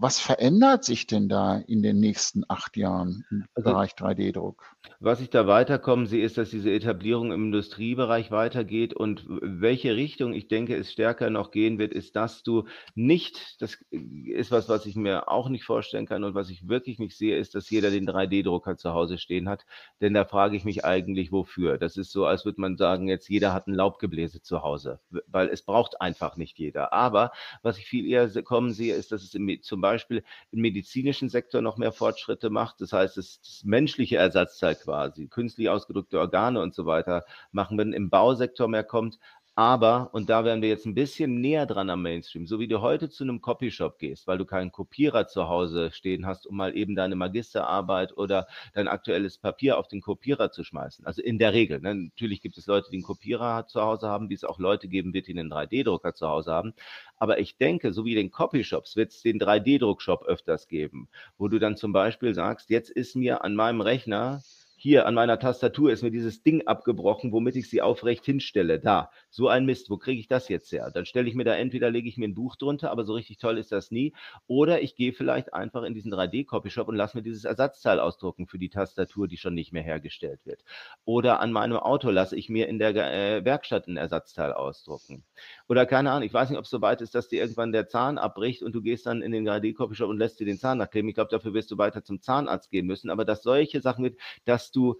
Was 0.00 0.20
verändert 0.20 0.84
sich 0.84 1.08
denn 1.08 1.28
da 1.28 1.58
in 1.58 1.82
den 1.82 1.98
nächsten 1.98 2.44
acht 2.46 2.76
Jahren 2.76 3.24
im 3.32 3.46
also, 3.56 3.70
Bereich 3.70 3.94
3D-Druck? 3.94 4.62
Was 5.00 5.20
ich 5.20 5.28
da 5.28 5.48
weiterkommen 5.48 6.06
sehe, 6.06 6.24
ist, 6.24 6.38
dass 6.38 6.50
diese 6.50 6.70
Etablierung 6.70 7.32
im 7.32 7.46
Industriebereich 7.46 8.30
weitergeht 8.30 8.94
und 8.94 9.24
welche 9.28 9.96
Richtung 9.96 10.34
ich 10.34 10.46
denke, 10.46 10.76
es 10.76 10.92
stärker 10.92 11.30
noch 11.30 11.50
gehen 11.50 11.80
wird, 11.80 11.92
ist, 11.92 12.14
dass 12.14 12.44
du 12.44 12.68
nicht, 12.94 13.60
das 13.60 13.76
ist 13.90 14.52
was, 14.52 14.68
was 14.68 14.86
ich 14.86 14.94
mir 14.94 15.28
auch 15.28 15.48
nicht 15.48 15.64
vorstellen 15.64 16.06
kann 16.06 16.22
und 16.22 16.36
was 16.36 16.48
ich 16.50 16.68
wirklich 16.68 17.00
nicht 17.00 17.16
sehe, 17.16 17.36
ist, 17.36 17.56
dass 17.56 17.68
jeder 17.68 17.90
den 17.90 18.08
3D-Drucker 18.08 18.76
zu 18.76 18.94
Hause 18.94 19.18
stehen 19.18 19.48
hat. 19.48 19.66
Denn 20.00 20.14
da 20.14 20.24
frage 20.24 20.56
ich 20.56 20.64
mich 20.64 20.84
eigentlich, 20.84 21.32
wofür. 21.32 21.76
Das 21.76 21.96
ist 21.96 22.12
so, 22.12 22.24
als 22.24 22.44
würde 22.44 22.60
man 22.60 22.76
sagen, 22.76 23.08
jetzt 23.08 23.28
jeder 23.28 23.52
hat 23.52 23.66
ein 23.66 23.74
Laubgebläse 23.74 24.42
zu 24.42 24.62
Hause, 24.62 25.00
weil 25.26 25.48
es 25.48 25.62
braucht 25.62 26.00
einfach 26.00 26.36
nicht 26.36 26.56
jeder. 26.56 26.92
Aber 26.92 27.32
was 27.62 27.78
ich 27.78 27.86
viel 27.86 28.06
eher 28.06 28.28
kommen 28.44 28.72
sehe, 28.72 28.94
ist, 28.94 29.10
dass 29.10 29.24
es 29.24 29.34
im, 29.34 29.60
zum 29.60 29.80
Beispiel 29.80 29.87
Beispiel 29.88 30.22
im 30.52 30.60
medizinischen 30.60 31.28
Sektor 31.28 31.62
noch 31.62 31.78
mehr 31.78 31.92
Fortschritte 31.92 32.50
macht. 32.50 32.80
Das 32.80 32.92
heißt, 32.92 33.16
das, 33.16 33.40
das 33.40 33.62
menschliche 33.64 34.16
Ersatzteil 34.16 34.74
quasi, 34.74 35.28
künstlich 35.28 35.70
ausgedrückte 35.70 36.18
Organe 36.18 36.60
und 36.60 36.74
so 36.74 36.84
weiter 36.86 37.24
machen, 37.52 37.78
wenn 37.78 37.92
im 37.92 38.10
Bausektor 38.10 38.68
mehr 38.68 38.84
kommt. 38.84 39.18
Aber, 39.58 40.10
und 40.12 40.30
da 40.30 40.44
wären 40.44 40.62
wir 40.62 40.68
jetzt 40.68 40.86
ein 40.86 40.94
bisschen 40.94 41.40
näher 41.40 41.66
dran 41.66 41.90
am 41.90 42.00
Mainstream, 42.00 42.46
so 42.46 42.60
wie 42.60 42.68
du 42.68 42.80
heute 42.80 43.10
zu 43.10 43.24
einem 43.24 43.40
Copyshop 43.40 43.98
gehst, 43.98 44.28
weil 44.28 44.38
du 44.38 44.44
keinen 44.44 44.70
Kopierer 44.70 45.26
zu 45.26 45.48
Hause 45.48 45.90
stehen 45.90 46.26
hast, 46.26 46.46
um 46.46 46.56
mal 46.56 46.76
eben 46.76 46.94
deine 46.94 47.16
Magisterarbeit 47.16 48.16
oder 48.16 48.46
dein 48.72 48.86
aktuelles 48.86 49.36
Papier 49.36 49.76
auf 49.76 49.88
den 49.88 50.00
Kopierer 50.00 50.52
zu 50.52 50.62
schmeißen. 50.62 51.04
Also 51.06 51.22
in 51.22 51.40
der 51.40 51.54
Regel. 51.54 51.80
Ne? 51.80 51.92
Natürlich 51.92 52.40
gibt 52.40 52.56
es 52.56 52.68
Leute, 52.68 52.88
die 52.92 52.98
einen 52.98 53.02
Kopierer 53.02 53.66
zu 53.66 53.82
Hause 53.82 54.06
haben, 54.06 54.30
wie 54.30 54.34
es 54.34 54.44
auch 54.44 54.60
Leute 54.60 54.86
geben 54.86 55.12
wird, 55.12 55.26
die 55.26 55.36
einen 55.36 55.52
3D-Drucker 55.52 56.14
zu 56.14 56.28
Hause 56.28 56.52
haben. 56.52 56.72
Aber 57.16 57.40
ich 57.40 57.56
denke, 57.56 57.92
so 57.92 58.04
wie 58.04 58.14
den 58.14 58.30
Copyshops 58.30 58.94
wird 58.94 59.10
es 59.10 59.22
den 59.22 59.40
3D-Druckshop 59.40 60.22
öfters 60.24 60.68
geben, 60.68 61.08
wo 61.36 61.48
du 61.48 61.58
dann 61.58 61.76
zum 61.76 61.92
Beispiel 61.92 62.32
sagst, 62.32 62.70
jetzt 62.70 62.90
ist 62.90 63.16
mir 63.16 63.42
an 63.42 63.56
meinem 63.56 63.80
Rechner 63.80 64.40
hier 64.80 65.06
an 65.06 65.14
meiner 65.14 65.40
Tastatur 65.40 65.90
ist 65.90 66.04
mir 66.04 66.12
dieses 66.12 66.44
Ding 66.44 66.64
abgebrochen, 66.68 67.32
womit 67.32 67.56
ich 67.56 67.68
sie 67.68 67.82
aufrecht 67.82 68.24
hinstelle. 68.24 68.78
Da, 68.78 69.10
so 69.28 69.48
ein 69.48 69.66
Mist, 69.66 69.90
wo 69.90 69.96
kriege 69.96 70.20
ich 70.20 70.28
das 70.28 70.48
jetzt 70.48 70.70
her? 70.70 70.92
Dann 70.94 71.04
stelle 71.04 71.28
ich 71.28 71.34
mir 71.34 71.42
da 71.42 71.54
entweder 71.54 71.90
lege 71.90 72.08
ich 72.08 72.16
mir 72.16 72.28
ein 72.28 72.36
Buch 72.36 72.54
drunter, 72.54 72.92
aber 72.92 73.04
so 73.04 73.14
richtig 73.14 73.38
toll 73.38 73.58
ist 73.58 73.72
das 73.72 73.90
nie. 73.90 74.14
Oder 74.46 74.80
ich 74.80 74.94
gehe 74.94 75.12
vielleicht 75.12 75.52
einfach 75.52 75.82
in 75.82 75.94
diesen 75.94 76.14
3D-Copyshop 76.14 76.86
und 76.86 76.94
lasse 76.94 77.16
mir 77.16 77.24
dieses 77.24 77.44
Ersatzteil 77.44 77.98
ausdrucken 77.98 78.46
für 78.46 78.60
die 78.60 78.68
Tastatur, 78.68 79.26
die 79.26 79.36
schon 79.36 79.54
nicht 79.54 79.72
mehr 79.72 79.82
hergestellt 79.82 80.46
wird. 80.46 80.62
Oder 81.04 81.40
an 81.40 81.50
meinem 81.50 81.78
Auto 81.78 82.10
lasse 82.10 82.36
ich 82.36 82.48
mir 82.48 82.68
in 82.68 82.78
der 82.78 82.94
äh, 82.94 83.44
Werkstatt 83.44 83.88
ein 83.88 83.96
Ersatzteil 83.96 84.52
ausdrucken. 84.52 85.24
Oder 85.68 85.86
keine 85.86 86.10
Ahnung, 86.10 86.26
ich 86.26 86.34
weiß 86.34 86.50
nicht, 86.50 86.58
ob 86.58 86.64
es 86.64 86.70
so 86.70 86.80
weit 86.82 87.00
ist, 87.00 87.14
dass 87.14 87.28
dir 87.28 87.40
irgendwann 87.40 87.72
der 87.72 87.88
Zahn 87.88 88.18
abbricht 88.18 88.62
und 88.62 88.74
du 88.74 88.82
gehst 88.82 89.06
dann 89.06 89.22
in 89.22 89.32
den 89.32 89.48
3D-Copyshop 89.48 90.08
und 90.08 90.18
lässt 90.18 90.40
dir 90.40 90.46
den 90.46 90.58
Zahn 90.58 90.78
nachkleben. 90.78 91.08
Ich 91.08 91.14
glaube, 91.14 91.30
dafür 91.30 91.54
wirst 91.54 91.70
du 91.70 91.78
weiter 91.78 92.04
zum 92.04 92.20
Zahnarzt 92.20 92.70
gehen 92.70 92.86
müssen. 92.86 93.10
Aber 93.10 93.24
dass 93.24 93.42
solche 93.42 93.80
Sachen 93.80 94.02
mit, 94.02 94.18
dass 94.44 94.58
dass 94.58 94.72
du 94.72 94.98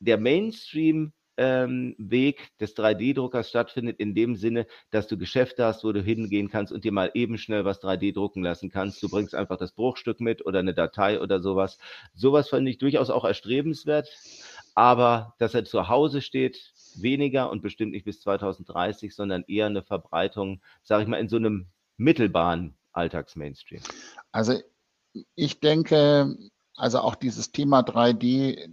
der 0.00 0.18
Mainstream 0.18 1.12
ähm, 1.36 1.94
Weg 1.96 2.48
des 2.58 2.74
3D-Druckers 2.76 3.48
stattfindet, 3.48 4.00
in 4.00 4.16
dem 4.16 4.34
Sinne, 4.34 4.66
dass 4.90 5.06
du 5.06 5.16
Geschäfte 5.16 5.64
hast, 5.64 5.84
wo 5.84 5.92
du 5.92 6.02
hingehen 6.02 6.50
kannst 6.50 6.72
und 6.72 6.82
dir 6.82 6.90
mal 6.90 7.12
eben 7.14 7.38
schnell 7.38 7.64
was 7.64 7.80
3D 7.80 8.12
drucken 8.12 8.42
lassen 8.42 8.68
kannst. 8.68 9.00
Du 9.00 9.08
bringst 9.08 9.34
einfach 9.36 9.58
das 9.58 9.72
Bruchstück 9.72 10.20
mit 10.20 10.44
oder 10.44 10.58
eine 10.58 10.74
Datei 10.74 11.20
oder 11.20 11.40
sowas. 11.40 11.78
Sowas 12.14 12.48
fand 12.48 12.68
ich 12.68 12.78
durchaus 12.78 13.10
auch 13.10 13.24
erstrebenswert, 13.24 14.08
aber 14.74 15.34
dass 15.38 15.54
er 15.54 15.64
zu 15.64 15.88
Hause 15.88 16.20
steht, 16.20 16.72
weniger 17.02 17.50
und 17.50 17.62
bestimmt 17.62 17.92
nicht 17.92 18.04
bis 18.04 18.20
2030, 18.20 19.14
sondern 19.14 19.44
eher 19.46 19.66
eine 19.66 19.82
Verbreitung, 19.82 20.60
sage 20.82 21.02
ich 21.02 21.08
mal, 21.08 21.18
in 21.18 21.28
so 21.28 21.36
einem 21.36 21.66
mittelbaren 21.96 22.74
Alltagsmainstream. 22.92 23.80
Also 24.32 24.60
ich 25.34 25.60
denke, 25.60 26.36
also 26.74 26.98
auch 27.00 27.14
dieses 27.14 27.52
Thema 27.52 27.80
3D 27.80 28.70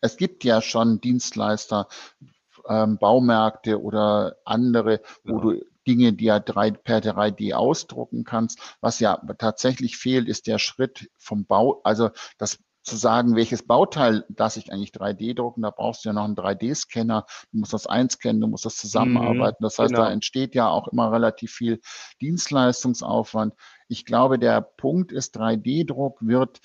es 0.00 0.16
gibt 0.16 0.44
ja 0.44 0.62
schon 0.62 1.00
Dienstleister, 1.00 1.88
ähm, 2.68 2.98
Baumärkte 2.98 3.80
oder 3.80 4.36
andere, 4.44 5.00
wo 5.24 5.36
ja. 5.36 5.40
du 5.40 5.64
Dinge, 5.86 6.12
die 6.12 6.26
ja 6.26 6.40
drei, 6.40 6.70
per 6.70 7.00
3D 7.00 7.54
ausdrucken 7.54 8.24
kannst. 8.24 8.76
Was 8.80 9.00
ja 9.00 9.16
tatsächlich 9.38 9.96
fehlt, 9.96 10.28
ist 10.28 10.46
der 10.46 10.58
Schritt 10.58 11.10
vom 11.16 11.46
Bau, 11.46 11.80
also 11.84 12.10
das 12.38 12.58
zu 12.82 12.96
sagen, 12.96 13.36
welches 13.36 13.66
Bauteil 13.66 14.24
lasse 14.36 14.58
ich 14.58 14.72
eigentlich 14.72 14.92
3D 14.92 15.34
drucken, 15.34 15.62
da 15.62 15.70
brauchst 15.70 16.04
du 16.04 16.08
ja 16.08 16.12
noch 16.14 16.24
einen 16.24 16.34
3D-Scanner, 16.34 17.26
du 17.52 17.58
musst 17.58 17.72
das 17.72 17.86
einscannen, 17.86 18.40
du 18.40 18.46
musst 18.46 18.64
das 18.64 18.76
zusammenarbeiten. 18.76 19.62
Das 19.62 19.78
heißt, 19.78 19.92
genau. 19.92 20.04
da 20.04 20.10
entsteht 20.10 20.54
ja 20.54 20.68
auch 20.68 20.88
immer 20.88 21.12
relativ 21.12 21.52
viel 21.52 21.80
Dienstleistungsaufwand. 22.20 23.54
Ich 23.88 24.06
glaube, 24.06 24.38
der 24.38 24.62
Punkt 24.62 25.12
ist, 25.12 25.38
3D-Druck 25.38 26.18
wird 26.20 26.60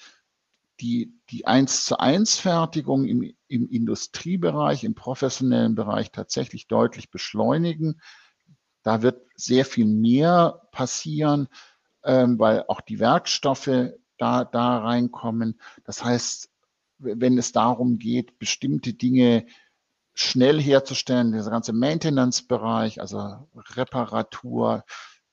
die, 0.80 1.14
die 1.30 1.48
1 1.48 1.86
zu 1.86 2.00
1 2.00 2.38
Fertigung 2.38 3.06
im, 3.06 3.34
im 3.48 3.70
Industriebereich, 3.70 4.84
im 4.84 4.96
professionellen 4.96 5.76
Bereich 5.76 6.12
tatsächlich 6.12 6.68
deutlich 6.68 7.12
beschleunigen. 7.12 8.02
Da 8.84 9.02
wird 9.02 9.22
sehr 9.36 9.66
viel 9.66 9.86
mehr 9.86 10.62
passieren, 10.72 11.48
ähm, 12.04 12.38
weil 12.40 12.66
auch 12.68 12.82
die 12.82 13.00
Werkstoffe 13.00 13.92
da, 14.18 14.46
da 14.46 14.80
reinkommen. 14.80 15.60
Das 15.84 16.04
heißt, 16.04 16.50
wenn 16.98 17.38
es 17.38 17.52
darum 17.52 18.00
geht, 18.00 18.40
bestimmte 18.40 18.94
Dinge 18.94 19.46
schnell 20.14 20.62
herzustellen, 20.62 21.34
dieser 21.34 21.52
ganze 21.52 21.74
Maintenance-Bereich, 21.74 23.02
also 23.02 23.48
Reparatur, 23.76 24.86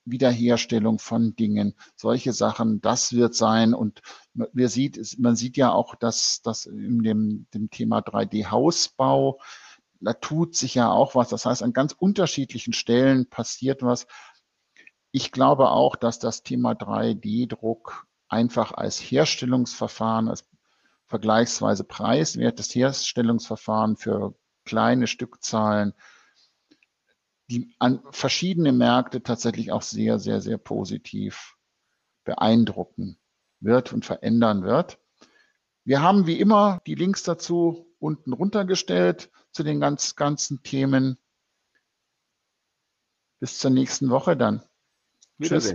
Wiederherstellung 0.05 0.99
von 0.99 1.37
Dingen, 1.37 1.75
solche 1.95 2.33
Sachen, 2.33 2.81
das 2.81 3.13
wird 3.13 3.37
sein. 3.37 3.75
Und 3.75 4.03
wir 4.35 4.69
sieht, 4.69 5.19
man 5.19 5.37
sieht 5.37 5.57
ja 5.57 5.73
auch, 5.73 5.95
dass 5.95 6.43
das 6.43 6.67
in 6.67 7.03
dem, 7.03 7.47
dem 7.55 7.71
Thema 7.71 8.01
3D-Hausbau, 8.01 9.41
da 10.01 10.13
tut 10.15 10.57
sich 10.57 10.75
ja 10.75 10.91
auch 10.91 11.15
was. 11.15 11.29
Das 11.29 11.47
heißt, 11.47 11.63
an 11.63 11.73
ganz 11.73 11.93
unterschiedlichen 11.93 12.73
Stellen 12.73 13.29
passiert 13.29 13.83
was. 13.83 14.09
Ich 15.13 15.31
glaube 15.31 15.71
auch, 15.71 15.95
dass 15.95 16.19
das 16.19 16.43
Thema 16.43 16.73
3D-Druck 16.73 18.07
einfach 18.33 18.73
als 18.73 18.99
Herstellungsverfahren, 18.99 20.29
als 20.29 20.49
vergleichsweise 21.07 21.85
preiswertes 21.85 22.75
Herstellungsverfahren 22.75 23.97
für 23.97 24.35
kleine 24.65 25.07
Stückzahlen 25.07 25.95
die 27.53 27.75
an 27.79 28.03
verschiedene 28.11 28.73
Märkte 28.73 29.23
tatsächlich 29.23 29.73
auch 29.73 29.83
sehr, 29.83 30.19
sehr, 30.19 30.41
sehr 30.41 30.57
positiv 30.57 31.57
beeindrucken 32.25 33.19
wird 33.61 33.93
und 33.93 34.07
verändern 34.07 34.63
wird. 34.65 34.99
Wir 35.85 36.01
haben 36.01 36.27
wie 36.27 36.41
immer 36.41 36.81
die 36.87 36.95
Links 36.95 37.25
dazu 37.25 37.87
unten 37.99 38.33
runtergestellt 38.33 39.31
zu 39.51 39.65
den 39.65 39.81
ganz, 39.81 40.17
ganzen 40.17 40.63
Themen. 40.63 41.19
Bis 43.39 43.59
zur 43.59 43.71
nächsten 43.71 44.09
Woche 44.09 44.37
dann. 44.37 44.63
Tschüss. 45.41 45.75